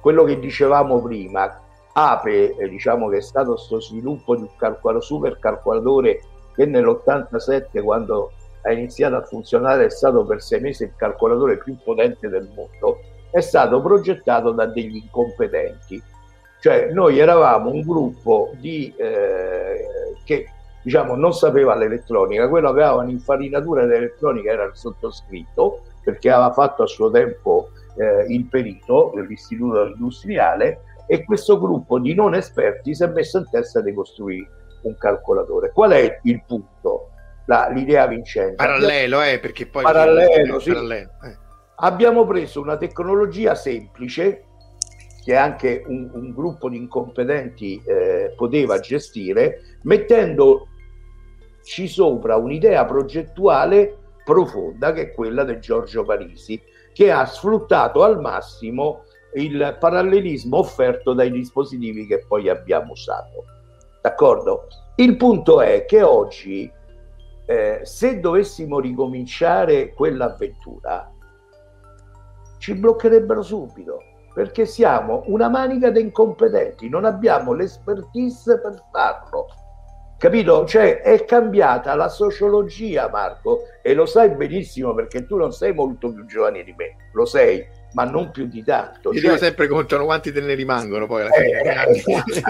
[0.00, 1.60] Quello che dicevamo prima
[1.98, 6.20] Ape, eh, diciamo che è stato questo sviluppo di un calcolo, super calcolatore
[6.54, 8.30] che nell'87 quando
[8.62, 13.00] ha iniziato a funzionare è stato per sei mesi il calcolatore più potente del mondo,
[13.30, 16.00] è stato progettato da degli incompetenti.
[16.60, 19.86] Cioè noi eravamo un gruppo di, eh,
[20.24, 20.50] che
[20.82, 26.84] diciamo, non sapeva l'elettronica, quello che aveva un'infarinatura dell'elettronica era il sottoscritto, perché aveva fatto
[26.84, 33.02] a suo tempo eh, il perito dell'istituto industriale e questo gruppo di non esperti si
[33.02, 34.48] è messo in testa di costruire
[34.82, 35.72] un calcolatore.
[35.72, 37.10] Qual è il punto?
[37.46, 38.56] La, l'idea vincente.
[38.56, 39.82] Parallelo, eh, perché poi...
[39.82, 40.70] Parallelo, sì.
[40.70, 41.36] parallelo eh.
[41.76, 44.44] Abbiamo preso una tecnologia semplice
[45.24, 50.66] che anche un, un gruppo di incompetenti eh, poteva gestire, mettendoci
[51.86, 56.60] sopra un'idea progettuale profonda che è quella di Giorgio Parisi,
[56.92, 59.04] che ha sfruttato al massimo
[59.34, 63.44] il parallelismo offerto dai dispositivi che poi abbiamo usato.
[64.00, 64.66] D'accordo?
[64.96, 66.70] Il punto è che oggi,
[67.46, 71.12] eh, se dovessimo ricominciare quell'avventura,
[72.58, 74.02] ci bloccherebbero subito
[74.34, 79.46] perché siamo una manica di incompetenti, non abbiamo l'expertise per farlo.
[80.16, 80.64] Capito?
[80.66, 86.12] Cioè è cambiata la sociologia, Marco, e lo sai benissimo perché tu non sei molto
[86.12, 89.12] più giovane di me, lo sei, ma non più di tanto.
[89.12, 89.30] Io cioè...
[89.30, 91.60] dico sempre contano quanti te ne rimangono poi alla fine.
[91.60, 92.02] Eh,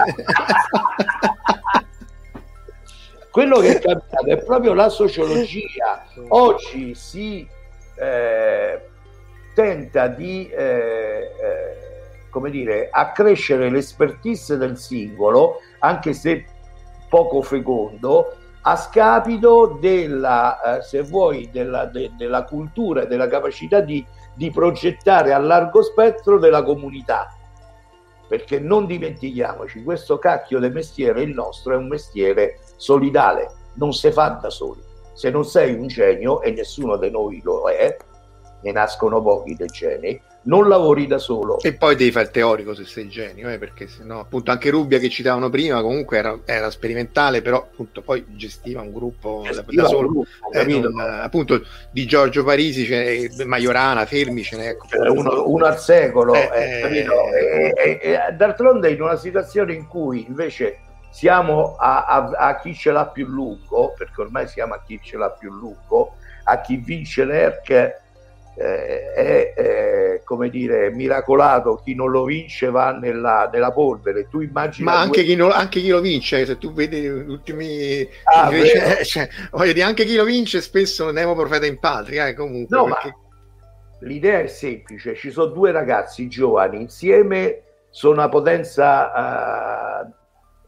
[3.31, 6.03] Quello che è cambiato è proprio la sociologia.
[6.29, 7.47] Oggi si
[7.95, 8.81] eh,
[9.53, 11.89] tenta di eh, eh,
[12.29, 16.45] come dire, accrescere l'expertise del singolo, anche se
[17.09, 23.79] poco fecondo, a scapito della, eh, se vuoi, della, de, della cultura e della capacità
[23.79, 24.05] di,
[24.39, 27.27] di progettare a largo spettro della comunità
[28.25, 34.11] perché non dimentichiamoci, questo cacchio di mestiere, il nostro, è un mestiere solidale, non si
[34.11, 34.81] fa da soli.
[35.13, 37.97] Se non sei un genio, e nessuno di noi lo è,
[38.61, 41.59] ne nascono pochi dei geni, non lavori da solo.
[41.59, 44.99] E poi devi fare il teorico se sei genio, eh, perché sennò appunto anche Rubbia
[44.99, 49.87] che citavano prima comunque era, era sperimentale, però appunto poi gestiva un gruppo gestiva da
[49.87, 50.07] solo.
[50.07, 54.87] Gruppo, eh, non, appunto di Giorgio Parisi, c'è Majorana, Fermi, ce n'è ecco.
[55.11, 56.33] uno, uno, al secolo.
[56.33, 60.79] Eh, eh, eh, eh d'altronde in una situazione in cui invece
[61.11, 65.17] siamo a, a, a, chi ce l'ha più lungo, perché ormai siamo a chi ce
[65.17, 68.07] l'ha più lungo, a chi vince l'ERC
[68.59, 71.81] eh, è eh, come dire miracolato.
[71.83, 74.27] Chi non lo vince va nella, nella polvere.
[74.27, 75.29] Tu immagini ma anche, due...
[75.29, 79.71] chi non, anche, chi lo vince se tu vedi gli ultimi ah, invece, cioè, voglio
[79.71, 83.15] dire anche chi lo vince spesso Nemo profeta in patria eh, comunque no, perché...
[84.01, 85.15] l'idea è semplice.
[85.15, 90.13] Ci sono due ragazzi giovani insieme sono una potenza uh,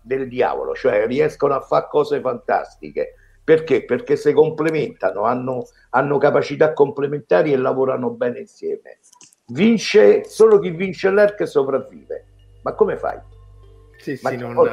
[0.02, 3.14] del diavolo cioè riescono a fare cose fantastiche
[3.52, 3.84] perché?
[3.84, 8.99] Perché si complementano, hanno, hanno capacità complementari e lavorano bene insieme.
[9.47, 12.26] Vince solo chi vince l'ERC sopravvive.
[12.64, 13.20] Ma come fai?
[13.97, 14.70] Sì, Ma sì, non, poi...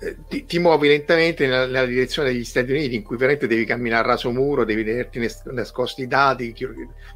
[0.00, 3.64] Eh, ti, ti, muovi lentamente nella, nella, direzione degli Stati Uniti in cui veramente devi
[3.64, 6.54] camminare a raso muro, devi tenerti nascosti i dati,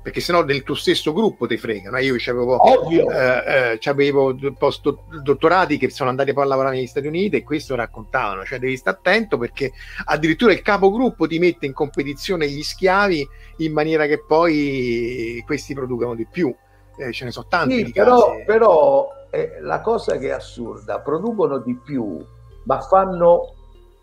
[0.03, 1.99] perché sennò nel tuo stesso gruppo ti fregano.
[1.99, 2.59] Io avevo,
[2.91, 4.93] eh, eh, avevo post
[5.23, 8.77] dottorati che sono andati poi a lavorare negli Stati Uniti e questo raccontavano, cioè devi
[8.77, 9.73] stare attento perché
[10.07, 16.15] addirittura il capogruppo ti mette in competizione gli schiavi in maniera che poi questi producano
[16.15, 16.53] di più.
[16.97, 21.59] Eh, ce ne sono tanti sì, però, però eh, la cosa che è assurda, producono
[21.59, 22.23] di più
[22.65, 23.55] ma fanno,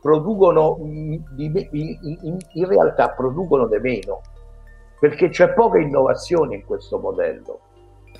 [0.01, 1.23] producono, in,
[2.67, 4.21] realtà producono di meno,
[4.99, 7.61] perché c'è poca innovazione in questo modello.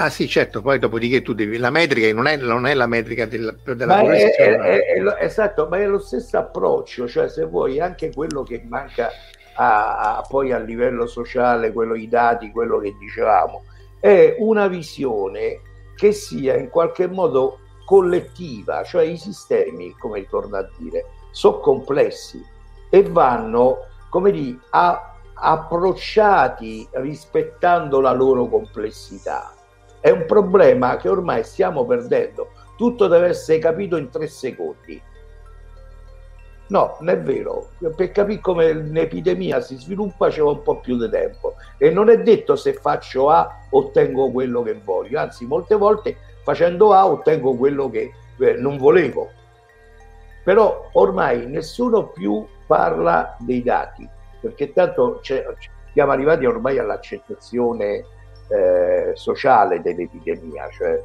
[0.02, 1.58] Ah sì, certo, poi dopodiché tu devi...
[1.58, 5.68] La metrica non è, non è la metrica del, della ma è, è, è, esatto,
[5.68, 9.10] ma è lo stesso approccio, cioè se vuoi anche quello che manca
[9.56, 13.64] a, a, poi a livello sociale, quello i dati, quello che dicevamo,
[14.00, 15.60] è una visione
[15.98, 17.60] che sia in qualche modo
[17.90, 22.40] collettiva, cioè i sistemi, come ritorno a dire, sono complessi
[22.88, 23.80] e vanno,
[24.12, 29.52] come dire, a, approcciati rispettando la loro complessità.
[30.00, 32.52] È un problema che ormai stiamo perdendo.
[32.78, 35.02] Tutto deve essere capito in tre secondi.
[36.68, 37.70] No, non è vero.
[37.80, 41.56] Per capire come un'epidemia si sviluppa vuole un po' più di tempo.
[41.80, 45.20] E non è detto se faccio A ottengo quello che voglio.
[45.20, 46.18] Anzi, molte volte
[46.50, 49.30] facendo A ottengo quello che eh, non volevo.
[50.44, 54.08] Però ormai nessuno più parla dei dati,
[54.42, 58.04] perché tanto siamo arrivati ormai all'accettazione
[58.50, 61.00] eh, sociale dell'epidemia, cioè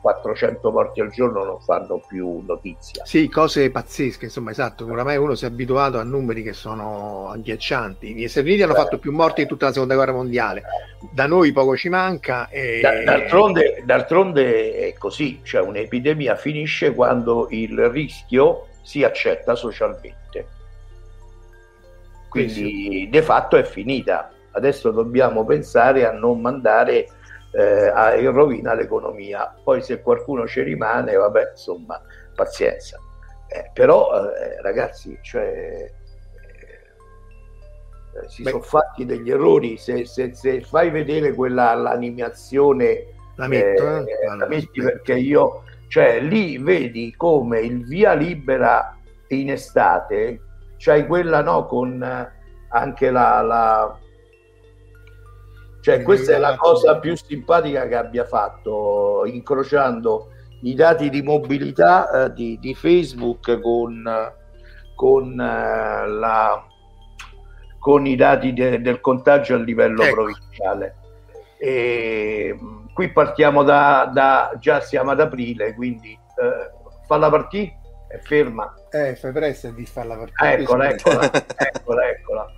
[0.00, 3.04] 400 morti al giorno non fanno più notizia.
[3.04, 4.86] Sì, cose pazzesche, insomma, esatto.
[4.86, 8.14] Oramai uno si è abituato a numeri che sono agghiaccianti.
[8.14, 10.62] Gli Stati Uniti hanno fatto più morti di tutta la seconda guerra mondiale.
[11.12, 12.48] Da noi poco ci manca.
[12.48, 12.80] E...
[12.80, 20.16] D'altronde, d'altronde è così, cioè un'epidemia finisce quando il rischio si accetta socialmente.
[22.28, 23.08] Quindi sì.
[23.10, 24.30] de fatto è finita.
[24.52, 27.08] Adesso dobbiamo pensare a non mandare
[27.58, 29.54] eh, rovina l'economia.
[29.62, 32.00] Poi se qualcuno ci rimane, vabbè, insomma,
[32.34, 32.98] pazienza.
[33.48, 35.90] Eh, però, eh, ragazzi, cioè,
[38.14, 39.76] eh, si sono fatti degli errori.
[39.76, 45.64] Se, se, se, fai vedere quella l'animazione La metto, eh, allora, la metti perché io,
[45.88, 48.96] cioè lì vedi come il via libera
[49.28, 50.40] in estate,
[50.76, 52.02] c'hai quella no con
[52.70, 53.98] anche la, la
[55.80, 60.30] cioè questa è la cosa più simpatica che abbia fatto incrociando
[60.62, 64.32] i dati di mobilità eh, di, di, Facebook con,
[64.94, 66.66] con, eh, la,
[67.78, 70.14] con i dati de, del contagio a livello ecco.
[70.14, 70.96] provinciale.
[71.58, 72.58] E,
[72.92, 76.70] qui partiamo da, da, già siamo ad aprile, quindi eh,
[77.06, 77.78] falla partire,
[78.08, 78.74] è ferma.
[78.90, 80.62] Eh, fai presto di farla partire.
[80.62, 82.52] Eccola, eccola, eccola, eccola.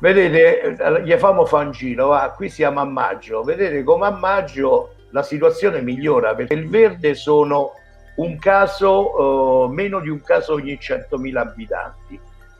[0.00, 4.10] Vedete, eh, gli famo fa un giro, va, qui siamo a maggio, vedete come a
[4.10, 7.72] maggio la situazione migliora perché il verde sono
[8.16, 12.18] un caso, eh, meno di un caso ogni 100.000 abitanti.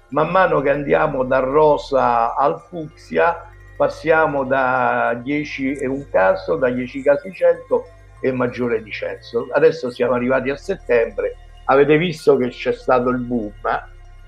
[0.09, 3.49] Man mano che andiamo dal rosa al fucsia
[3.81, 7.85] passiamo da 10 e un caso, da 10 casi 100
[8.21, 9.49] e maggiore di 100.
[9.53, 13.83] Adesso siamo arrivati a settembre, avete visto che c'è stato il boom, eh?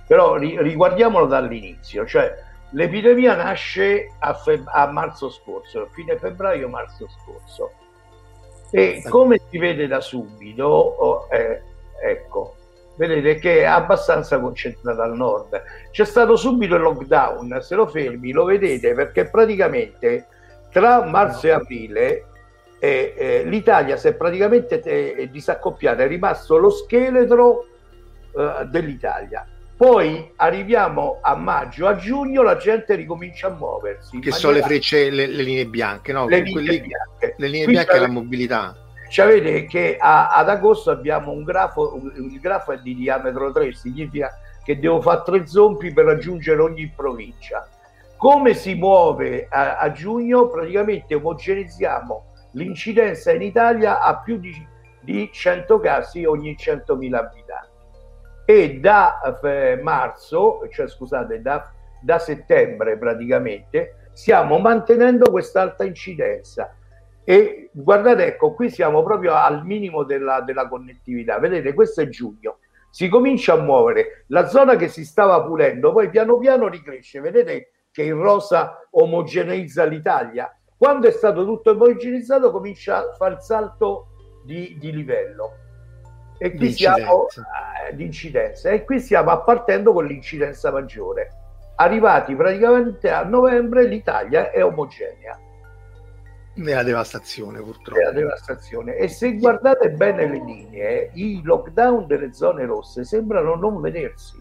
[0.06, 2.34] però riguardiamolo dall'inizio, cioè
[2.72, 7.72] L'epidemia nasce a, feb- a marzo scorso, fine febbraio-marzo scorso.
[8.70, 11.62] E come si vede da subito, oh, eh,
[12.02, 12.56] ecco,
[12.96, 15.62] vedete che è abbastanza concentrata al nord.
[15.90, 20.26] C'è stato subito il lockdown, se lo fermi lo vedete perché praticamente
[20.70, 22.26] tra marzo e aprile
[22.78, 27.66] eh, eh, l'Italia si è praticamente eh, disaccoppiata, è rimasto lo scheletro
[28.34, 29.46] eh, dell'Italia.
[29.82, 34.20] Poi arriviamo a maggio, a giugno la gente ricomincia a muoversi.
[34.20, 36.28] Che sono le frecce, le, le, linee bianche, no?
[36.28, 37.34] Le linee bianche.
[37.36, 38.76] Le linee bianche e la mobilità.
[39.10, 44.38] Cioè, che a, ad agosto abbiamo un grafo, il grafo è di diametro 3, significa
[44.62, 47.68] che devo fare tre zompi per raggiungere ogni provincia.
[48.16, 50.46] Come si muove a, a giugno?
[50.46, 54.54] Praticamente omogenizziamo l'incidenza in Italia a più di,
[55.00, 57.71] di 100 casi ogni 100.000 abitanti
[58.44, 61.70] e da eh, marzo, cioè scusate, da,
[62.00, 66.74] da settembre praticamente, stiamo mantenendo quest'alta incidenza.
[67.24, 71.38] E guardate, ecco, qui siamo proprio al minimo della, della connettività.
[71.38, 72.58] Vedete, questo è giugno.
[72.90, 77.20] Si comincia a muovere la zona che si stava pulendo, poi piano piano ricresce.
[77.20, 80.54] Vedete che il rosa omogeneizza l'Italia.
[80.76, 84.08] Quando è stato tutto omogeneizzato, comincia a fare il salto
[84.44, 85.61] di, di livello
[86.42, 87.26] e qui siamo
[87.92, 91.30] di incidenza e qui stiamo appartendo con l'incidenza maggiore.
[91.76, 95.38] Arrivati praticamente a novembre l'Italia è omogenea.
[96.54, 98.00] Nella devastazione purtroppo.
[98.00, 98.96] Nella devastazione.
[98.96, 104.36] E se guardate bene le linee, i lockdown delle zone rosse sembrano non vedersi.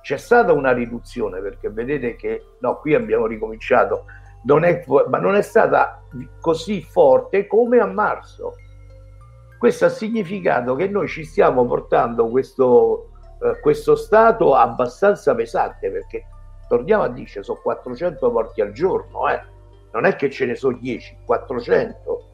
[0.00, 4.04] C'è stata una riduzione perché vedete che no, qui abbiamo ricominciato,
[4.44, 6.04] non è, ma non è stata
[6.40, 8.54] così forte come a marzo
[9.62, 13.10] questo ha significato che noi ci stiamo portando questo,
[13.40, 16.24] eh, questo stato abbastanza pesante perché
[16.66, 19.40] torniamo a dire sono 400 morti al giorno, eh?
[19.92, 22.24] non è che ce ne sono 10, 400.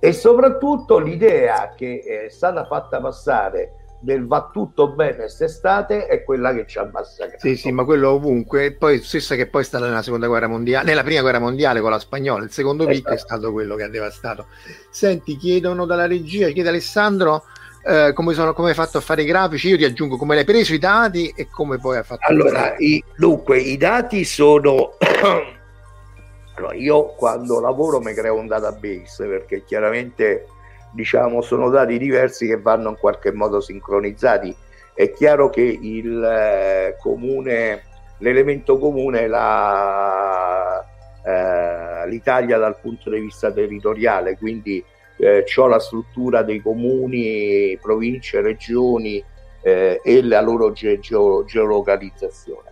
[0.00, 6.54] E soprattutto l'idea che è stata fatta passare del va tutto bene quest'estate è quella
[6.54, 7.38] che ci ha massacrato.
[7.38, 8.72] Sì, sì, ma quello ovunque.
[8.72, 11.90] Poi stessa che poi è stata nella seconda guerra mondiale, nella prima guerra mondiale con
[11.90, 12.96] la spagnola, il secondo esatto.
[12.96, 14.46] picco è stato quello che ha devastato.
[14.90, 17.44] Senti, chiedono dalla regia, chiede Alessandro
[17.86, 20.44] eh, come, sono, come hai fatto a fare i grafici, io ti aggiungo come l'hai
[20.44, 22.26] preso i dati e come poi hai fatto.
[22.26, 24.96] Allora, i, dunque, i dati sono...
[26.56, 30.46] allora, io quando lavoro mi creo un database perché chiaramente
[30.92, 34.54] diciamo, sono dati diversi che vanno in qualche modo sincronizzati.
[34.94, 37.82] È chiaro che il eh, comune,
[38.18, 40.82] l'elemento comune è la,
[41.24, 44.82] eh, l'Italia dal punto di vista territoriale, quindi
[45.18, 49.22] eh, ho la struttura dei comuni, province, regioni
[49.62, 52.70] eh, e la loro ge- ge- geolocalizzazione.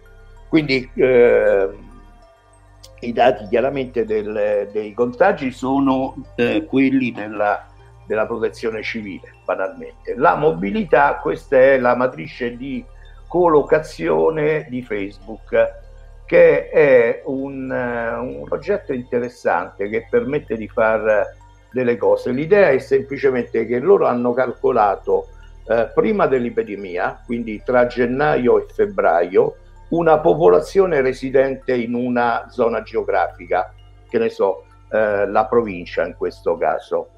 [0.48, 1.68] Quindi eh,
[3.00, 7.66] i dati chiaramente del, dei contagi sono eh, quelli della
[8.06, 10.14] della protezione civile, banalmente.
[10.16, 12.85] La mobilità, questa è la matrice di
[13.26, 15.82] collocazione di Facebook,
[16.26, 21.36] che è un, un progetto interessante che permette di fare
[21.70, 22.31] delle cose.
[22.31, 25.28] L'idea è semplicemente che loro hanno calcolato
[25.66, 29.56] eh, prima dell'epidemia, quindi tra gennaio e febbraio,
[29.89, 33.72] una popolazione residente in una zona geografica,
[34.09, 37.09] che ne so, eh, la provincia in questo caso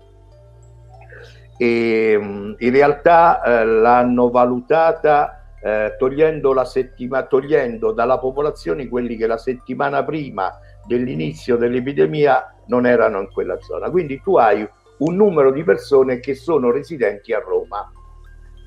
[1.56, 9.26] e mm, in realtà eh, l'hanno valutata eh, togliendo, settima, togliendo dalla popolazione quelli che
[9.26, 10.52] la settimana prima
[10.86, 13.90] dell'inizio dell'epidemia non erano in quella zona.
[13.90, 17.90] Quindi tu hai un numero di persone che sono residenti a Roma.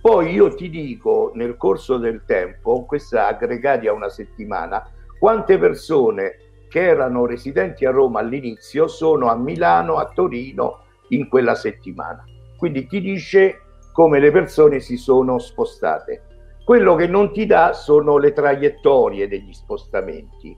[0.02, 4.86] Poi io ti dico nel corso del tempo, questa aggregati a una settimana,
[5.20, 6.36] quante persone
[6.70, 12.24] che erano residenti a Roma all'inizio sono a Milano, a Torino in quella settimana.
[12.60, 13.62] Quindi ti dice
[13.94, 16.24] come le persone si sono spostate.
[16.64, 20.56] Quello che non ti dà sono le traiettorie degli spostamenti.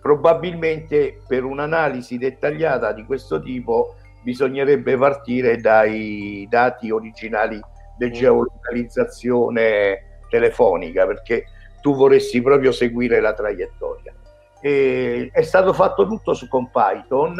[0.00, 7.60] Probabilmente per un'analisi dettagliata di questo tipo bisognerebbe partire dai dati originali
[7.96, 8.12] di mm.
[8.12, 11.44] geolocalizzazione telefonica perché
[11.80, 14.12] tu vorresti proprio seguire la traiettoria.
[14.60, 17.36] E è stato fatto tutto su, con Python,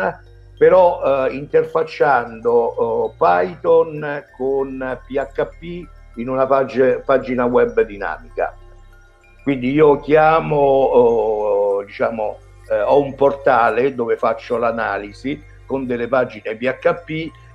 [0.57, 8.57] però eh, interfacciando eh, Python con PHP in una pag- pagina web dinamica.
[9.43, 12.39] Quindi io chiamo, oh, diciamo,
[12.71, 17.11] eh, ho un portale dove faccio l'analisi con delle pagine PHP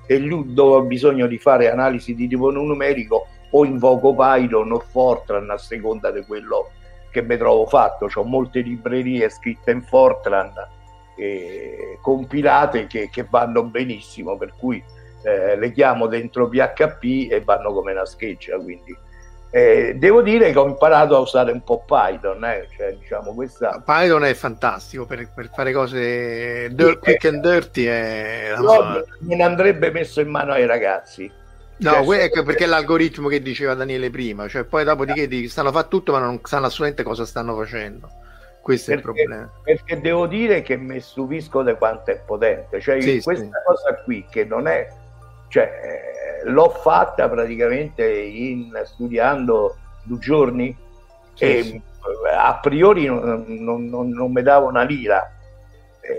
[0.06, 4.80] e lì dove ho bisogno di fare analisi di tipo numerico o invoco Python o
[4.80, 6.70] Fortran a seconda di quello
[7.12, 8.08] che mi trovo fatto.
[8.14, 10.54] Ho molte librerie scritte in Fortran
[11.16, 14.84] eh, compilate che, che, vanno benissimo, per cui
[15.24, 18.58] eh, le chiamo dentro PHP e vanno come una scheggia.
[18.58, 18.96] Quindi
[19.54, 22.70] eh, devo dire che ho imparato a usare un po' Python, eh?
[22.76, 23.84] cioè, diciamo, questa...
[23.86, 27.84] Python è fantastico per, per fare cose dir- quick and dirty.
[27.84, 28.54] È...
[28.58, 31.30] No, ne andrebbe messo in mano ai ragazzi.
[31.80, 35.50] No, cioè, ecco perché è l'algoritmo che diceva Daniele prima, cioè poi dopodiché eh.
[35.50, 38.10] stanno a fare tutto ma non sanno assolutamente cosa stanno facendo.
[38.62, 39.52] Questo perché, è il problema.
[39.64, 43.52] Perché devo dire che mi stupisco di quanto è potente, cioè sì, questa sì.
[43.66, 44.88] cosa qui che non è,
[45.48, 50.76] cioè l'ho fatta praticamente in, studiando due giorni
[51.34, 51.82] sì, e
[52.34, 55.32] a priori non, non, non, non, mi dava una lira.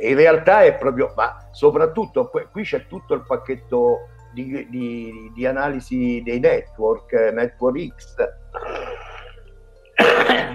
[0.00, 6.22] In realtà è proprio, ma soprattutto qui c'è tutto il pacchetto di, di, di analisi
[6.24, 8.14] dei network, Network X,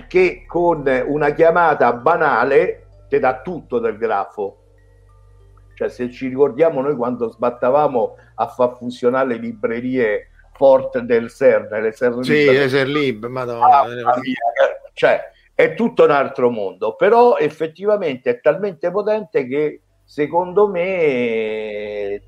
[0.07, 4.61] che con una chiamata banale ti dà tutto del grafo
[5.77, 11.79] cioè, se ci ricordiamo noi quando sbattavamo a far funzionare le librerie forte del CERN,
[11.79, 13.81] le CERN sì, le CERLib, madonna.
[13.81, 13.85] Ah,
[14.93, 15.21] cioè,
[15.53, 22.21] è tutto un altro mondo, però effettivamente è talmente potente che secondo me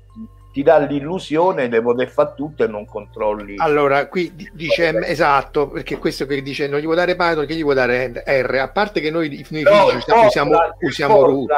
[0.52, 3.54] ti dà l'illusione di poter fare tutto e non controlli.
[3.58, 7.62] Allora, qui dice esatto, perché questo che dice non gli vuoi dare Python, che gli
[7.62, 11.50] vuoi dare R, a parte che noi nei no, fisici no, usiamo, no, usiamo root.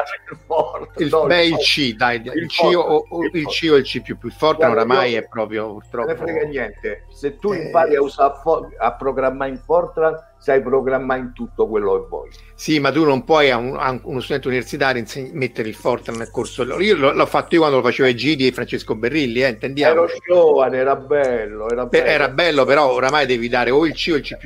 [0.96, 3.84] Il, no, beh, il C, dai, il, il, C o, o, il C o il
[3.84, 6.08] C più, più forte oramai è proprio purtroppo.
[6.08, 7.62] Non frega niente, se tu eh...
[7.62, 8.34] impari a, usare,
[8.78, 12.30] a programmare in Fortran sai programmare in tutto quello che vuoi.
[12.54, 16.16] Sì, ma tu non puoi a, un, a uno studente universitario inseg- mettere il Fortran
[16.16, 16.64] nel corso.
[16.80, 20.02] Io l'ho, l'ho fatto io quando lo facevo ai Gidi e Francesco Berrilli, eh, intendiamo.
[20.02, 22.04] Ero giovane, era bello, era bello.
[22.04, 24.36] Era bello, però oramai devi dare o il C o il C++.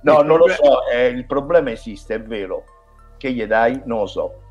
[0.00, 2.64] No, il non lo so, eh, il problema esiste, è vero.
[3.18, 3.82] Che gli dai?
[3.84, 4.42] Non lo so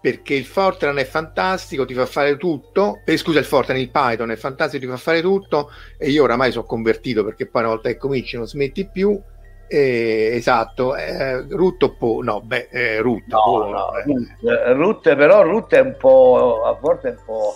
[0.00, 4.30] perché il Fortran è fantastico, ti fa fare tutto, eh, scusa il Fortran, il Python
[4.30, 7.88] è fantastico, ti fa fare tutto e io oramai sono convertito perché poi una volta
[7.88, 9.20] che cominci non smetti più
[9.68, 12.20] eh, esatto, eh, root o po?
[12.22, 13.24] No, beh, eh, root.
[13.26, 14.72] No, po, no, eh.
[14.72, 17.54] root, però root è un po', a volte è un po'...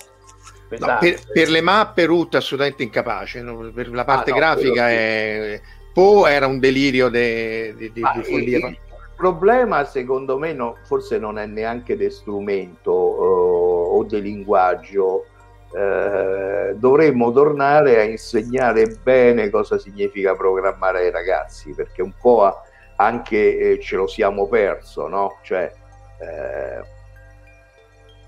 [0.79, 3.43] No, per, per, le mappe root assolutamente incapace,
[3.75, 5.61] per la parte ah, no, grafica è...
[5.93, 8.59] Po era un delirio di de, de, de follia.
[8.59, 8.79] Il, il
[9.15, 15.27] problema secondo me no, forse non è neanche del strumento uh, o del linguaggio,
[15.75, 22.61] eh, dovremmo tornare a insegnare bene cosa significa programmare ai ragazzi, perché un po'
[22.97, 25.39] anche eh, ce lo siamo perso, no?
[25.43, 25.73] Cioè,
[26.19, 26.83] eh,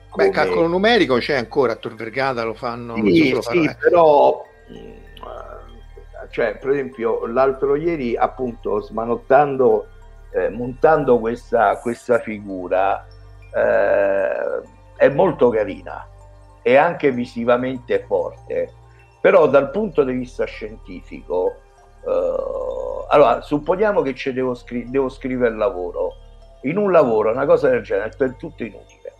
[0.09, 0.29] come...
[0.29, 2.95] Beh, calcolo numerico c'è ancora a Tor Vergata, lo fanno.
[2.97, 3.77] Sì, so sì eh.
[3.79, 4.43] però,
[4.73, 4.93] mm,
[6.31, 9.89] cioè, per esempio, l'altro ieri, appunto, smanottando,
[10.33, 13.07] eh, montando questa, questa figura,
[13.55, 14.62] eh,
[14.97, 16.09] è molto carina
[16.65, 18.73] è anche visivamente forte,
[19.20, 21.57] però dal punto di vista scientifico,
[22.07, 26.15] eh, allora supponiamo che ci devo, scri- devo scrivere il lavoro,
[26.62, 29.12] in un lavoro una cosa del genere è del tutto inutile.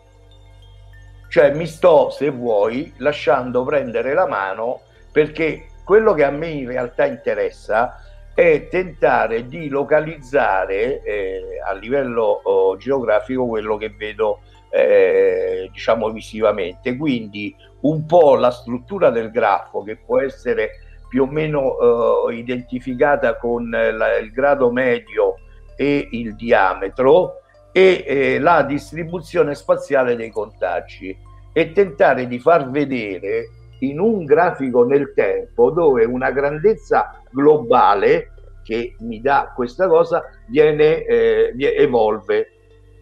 [1.29, 4.81] Cioè mi sto, se vuoi, lasciando prendere la mano
[5.13, 8.01] perché quello che a me in realtà interessa
[8.35, 14.41] è tentare di localizzare eh, a livello oh, geografico quello che vedo
[14.75, 16.97] eh, diciamo visivamente.
[16.97, 20.71] Quindi un po' la struttura del grafo che può essere
[21.09, 25.37] più o meno eh, identificata con la, il grado medio
[25.77, 27.41] e il diametro
[27.73, 31.17] e eh, la distribuzione spaziale dei contagi
[31.53, 33.49] e tentare di far vedere
[33.81, 38.31] in un grafico nel tempo dove una grandezza globale
[38.65, 42.49] che mi dà questa cosa viene, eh, evolve.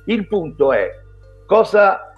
[0.07, 0.90] Il punto è
[1.52, 2.14] cosa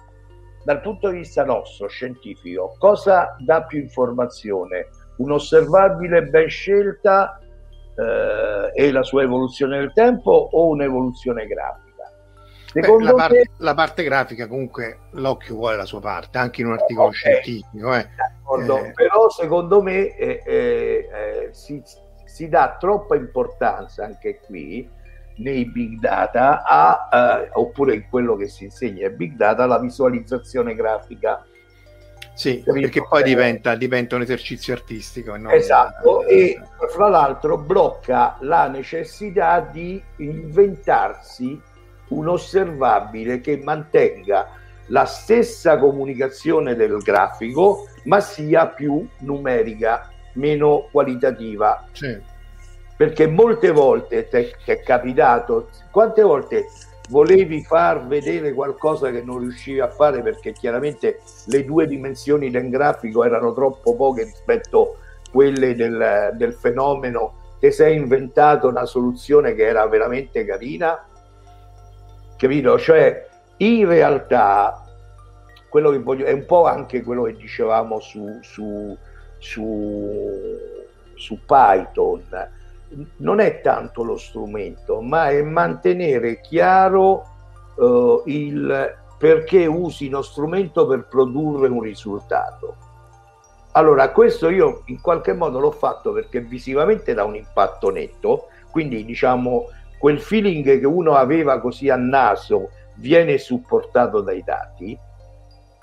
[0.63, 4.87] dal punto di vista nostro scientifico, cosa dà più informazione?
[5.17, 7.37] Un'osservabile ben scelta
[7.97, 12.09] eh, e la sua evoluzione nel tempo o un'evoluzione grafica?
[12.73, 13.49] Beh, la, parte, te...
[13.57, 17.19] la, parte, grafica comunque l'occhio vuole la sua parte, anche in un articolo okay.
[17.19, 17.93] scientifico.
[17.93, 17.99] Eh.
[17.99, 18.91] Eh.
[18.93, 21.81] Però secondo me eh, eh, eh, si,
[22.23, 24.89] si, dà troppa importanza anche qui
[25.37, 27.09] nei big data a,
[27.43, 31.45] eh, oppure in quello che si insegna in big data alla visualizzazione grafica.
[32.33, 35.37] Sì, perché poi diventa, diventa, un esercizio artistico.
[35.37, 35.49] No?
[35.51, 36.59] Esatto, e
[36.89, 41.61] fra l'altro blocca la necessità di inventarsi
[42.09, 44.49] un osservabile che mantenga
[44.87, 51.87] la stessa comunicazione del grafico, ma sia più numerica, meno qualitativa.
[51.93, 52.33] Sì.
[52.97, 56.67] Perché molte volte ti è capitato, quante volte
[57.09, 62.69] volevi far vedere qualcosa che non riuscivi a fare perché chiaramente le due dimensioni del
[62.69, 69.53] grafico erano troppo poche rispetto a quelle del, del fenomeno, ti sei inventato una soluzione
[69.53, 71.05] che era veramente carina?
[72.37, 72.79] Capito?
[72.79, 73.27] Cioè,
[73.57, 74.83] in realtà,
[75.69, 78.97] quello che voglio, è un po' anche quello che dicevamo su, su,
[79.37, 80.49] su,
[81.15, 82.23] su Python,
[83.17, 87.23] non è tanto lo strumento, ma è mantenere chiaro
[87.75, 92.75] uh, il perché usi uno strumento per produrre un risultato.
[93.71, 99.03] Allora, questo io in qualche modo l'ho fatto perché visivamente dà un impatto netto, quindi
[99.03, 99.67] diciamo
[99.97, 104.97] quel feeling che uno aveva così a naso viene supportato dai dati,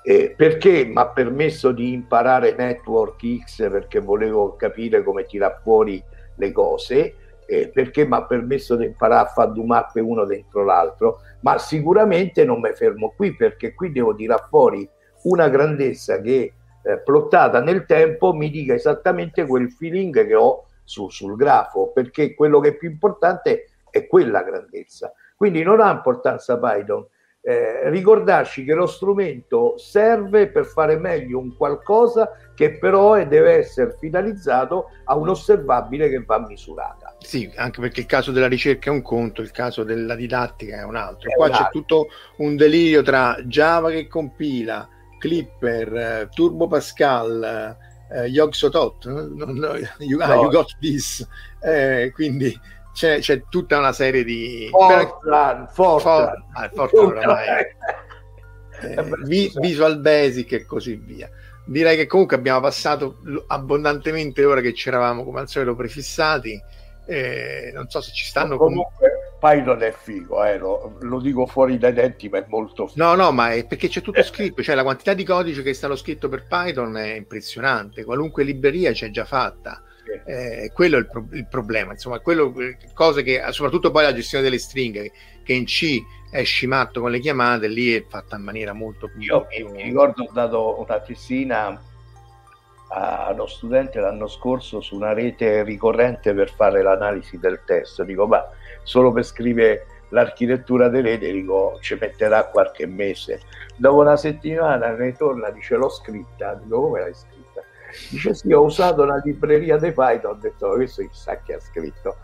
[0.03, 6.03] eh, perché mi ha permesso di imparare Network X perché volevo capire come tirare fuori
[6.35, 7.15] le cose,
[7.45, 11.57] eh, perché mi ha permesso di imparare a fare due mappe uno dentro l'altro, ma
[11.57, 14.87] sicuramente non mi fermo qui perché qui devo tirare fuori
[15.23, 16.53] una grandezza che
[16.83, 22.33] eh, plottata nel tempo mi dica esattamente quel feeling che ho su, sul grafo, perché
[22.33, 25.13] quello che è più importante è quella grandezza.
[25.35, 27.05] Quindi non ha importanza Python.
[27.45, 33.97] Eh, ricordarci che lo strumento serve per fare meglio un qualcosa che però deve essere
[33.99, 37.17] finalizzato a un osservabile che va misurata.
[37.19, 40.83] Sì, anche perché il caso della ricerca è un conto, il caso della didattica è
[40.85, 41.29] un altro.
[41.31, 41.79] È Qua un c'è altro.
[41.81, 42.07] tutto
[42.37, 44.87] un delirio tra Java che compila,
[45.19, 47.77] Clipper, eh, Turbo Pascal,
[48.09, 51.27] eh, Yogg-Sothoth, no, no, you, ah, you got this,
[51.61, 52.57] eh, quindi
[52.93, 56.45] c'è, c'è, tutta una serie di Fortran, Fortran.
[56.53, 57.47] For, ah, Fortran oramai.
[58.81, 59.05] eh,
[59.59, 61.29] Visual Basic e così via.
[61.65, 66.61] Direi che comunque abbiamo passato abbondantemente l'ora che ci eravamo come al solito prefissati.
[67.05, 71.77] Eh, non so se ci stanno comunque Python è figo eh, lo, lo, dico fuori
[71.77, 74.73] dai denti ma è molto figo no no ma è perché c'è tutto scritto cioè
[74.73, 79.09] la quantità di codice che è stato scritto per Python è impressionante qualunque libreria c'è
[79.09, 79.83] già fatta
[80.25, 82.53] eh, quello è il, pro- il, problema, insomma, quello,
[82.93, 85.11] cose che, soprattutto poi la gestione delle stringhe,
[85.43, 89.21] che in C è scimatto con le chiamate, lì è fatta in maniera molto più...
[89.21, 91.79] Io mi ricordo ho dato una tessina
[92.95, 98.27] a uno studente l'anno scorso su una rete ricorrente per fare l'analisi del testo, dico
[98.27, 98.47] ma
[98.83, 103.41] solo per scrivere l'architettura delle rete, dico ci metterà qualche mese.
[103.75, 107.42] Dopo una settimana ritorna, dice l'ho scritta, dico come l'hai scritta?
[108.09, 112.17] Dice sì, ho usato la libreria dei Python, ho detto questo chissà chi ha scritto.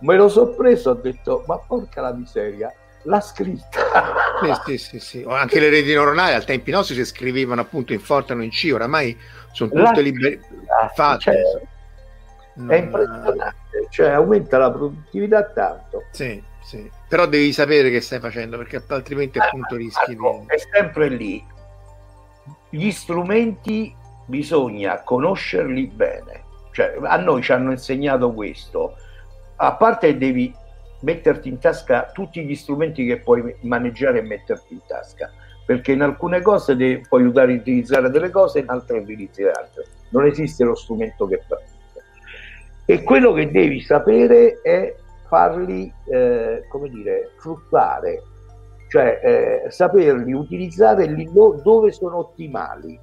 [0.00, 2.72] Me lo so preso, ho detto ma porca la miseria,
[3.02, 4.24] l'ha scritta.
[4.36, 5.24] Sì, sì, sì, sì.
[5.26, 8.70] Anche le reti neuronali al tempi nostri si scrivevano appunto in Fortran o in C,
[8.70, 9.16] oramai
[9.52, 10.40] sono tutte libere
[10.94, 11.22] fatte.
[11.22, 11.66] Cioè,
[12.56, 12.70] non...
[12.70, 13.54] È impressionante,
[13.90, 16.04] cioè aumenta la produttività tanto.
[16.10, 16.90] Sì, sì.
[17.08, 20.54] Però devi sapere che stai facendo perché altrimenti appunto ah, rischi ecco, di...
[20.54, 21.44] È sempre lì.
[22.68, 23.94] Gli strumenti
[24.26, 26.44] bisogna conoscerli bene.
[26.72, 28.96] Cioè, a noi ci hanno insegnato questo.
[29.56, 30.54] A parte devi
[31.00, 35.30] metterti in tasca tutti gli strumenti che puoi maneggiare e metterti in tasca,
[35.64, 39.84] perché in alcune cose devi, puoi aiutare a utilizzare delle cose, in altre utilizzi altre.
[40.10, 42.02] Non esiste lo strumento che fa tutto.
[42.84, 44.94] E quello che devi sapere è
[45.28, 48.22] farli, eh, come dire, fruttare,
[48.88, 49.20] cioè
[49.64, 52.98] eh, saperli utilizzare lì dove sono ottimali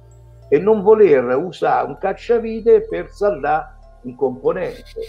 [0.48, 3.72] e non voler usare un cacciavite per saldare
[4.02, 5.00] un componente,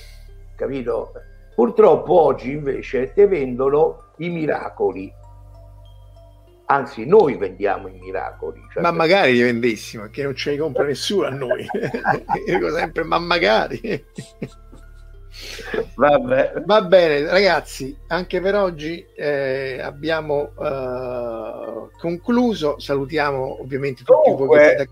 [0.55, 1.11] capito?
[1.55, 5.11] Purtroppo oggi invece ti vendono i miracoli.
[6.67, 8.59] anzi noi vendiamo i miracoli.
[8.73, 11.65] Cioè ma magari li vendessimo, perché non ce li compra nessuno a noi.
[12.47, 14.05] Io dico sempre, ma magari.
[15.95, 16.63] Vabbè.
[16.65, 22.79] Va bene, ragazzi, anche per oggi eh, abbiamo uh, concluso.
[22.79, 24.89] Salutiamo ovviamente tutti Comunque, voi che siete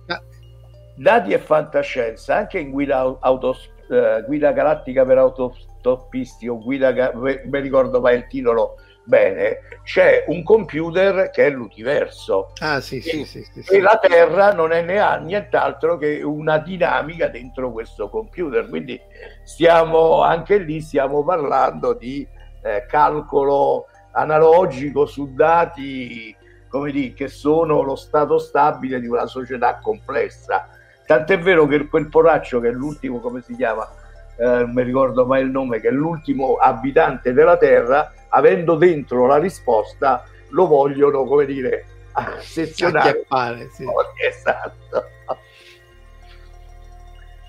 [0.96, 7.60] Dati e fantascienza, anche in guida, autos, uh, guida galattica per autostoppisti o guida, mi
[7.60, 8.76] ricordo mai il titolo
[9.06, 12.52] bene, c'è un computer che è l'universo.
[12.60, 14.82] Ah, sì, sì, sì, e la Terra non è
[15.20, 18.68] nient'altro che una dinamica dentro questo computer.
[18.70, 19.00] Quindi
[19.44, 22.26] stiamo anche lì, stiamo parlando di
[22.62, 26.36] eh, calcolo analogico su dati
[26.70, 30.70] come dire, che sono lo stato stabile di una società complessa.
[31.06, 33.88] Tant'è vero che quel poraccio che è l'ultimo, come si chiama?
[34.38, 39.28] Eh, non mi ricordo mai il nome, che è l'ultimo abitante della Terra, avendo dentro
[39.28, 41.86] la risposta, lo vogliono, come dire,
[42.40, 43.26] sezionare.
[43.72, 43.86] Sì.
[44.28, 45.08] Esatto.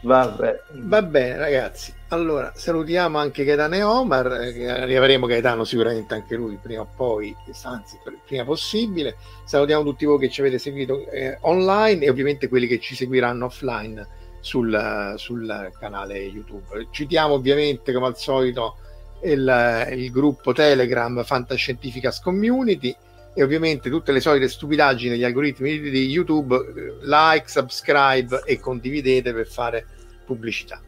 [0.04, 0.62] Vabbè.
[0.72, 6.58] Va bene ragazzi, allora salutiamo anche Gaetano e Omar, eh, riavremo Gaetano sicuramente anche lui
[6.60, 12.04] prima o poi, anzi prima possibile, salutiamo tutti voi che ci avete seguito eh, online
[12.04, 14.06] e ovviamente quelli che ci seguiranno offline
[14.40, 16.88] sul, sul canale YouTube.
[16.90, 18.76] Citiamo ovviamente come al solito
[19.22, 22.94] il, il gruppo Telegram Fantascientificas Community
[23.32, 29.32] e ovviamente tutte le solite stupidaggini degli algoritmi di YouTube, eh, like, subscribe e condividete
[29.32, 29.86] per fare
[30.24, 30.80] pubblicità.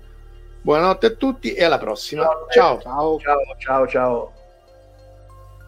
[0.60, 2.26] Buonanotte a tutti e alla prossima.
[2.50, 2.80] Ciao.
[2.80, 3.20] Ciao.
[3.20, 4.32] Ciao, ciao, ciao.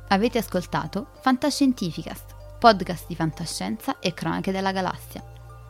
[0.09, 5.23] Avete ascoltato Fantascientificast, podcast di fantascienza e cronache della galassia,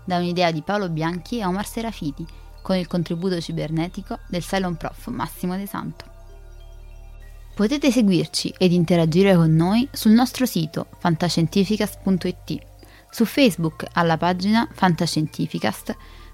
[0.04, 2.24] da un'idea di Paolo Bianchi e Omar Serafiti,
[2.62, 6.04] con il contributo cibernetico del Cylon Prof Massimo De Santo.
[7.54, 12.58] Potete seguirci ed interagire con noi sul nostro sito fantascientificast.it,
[13.10, 15.96] su Facebook alla pagina Fantascientificast,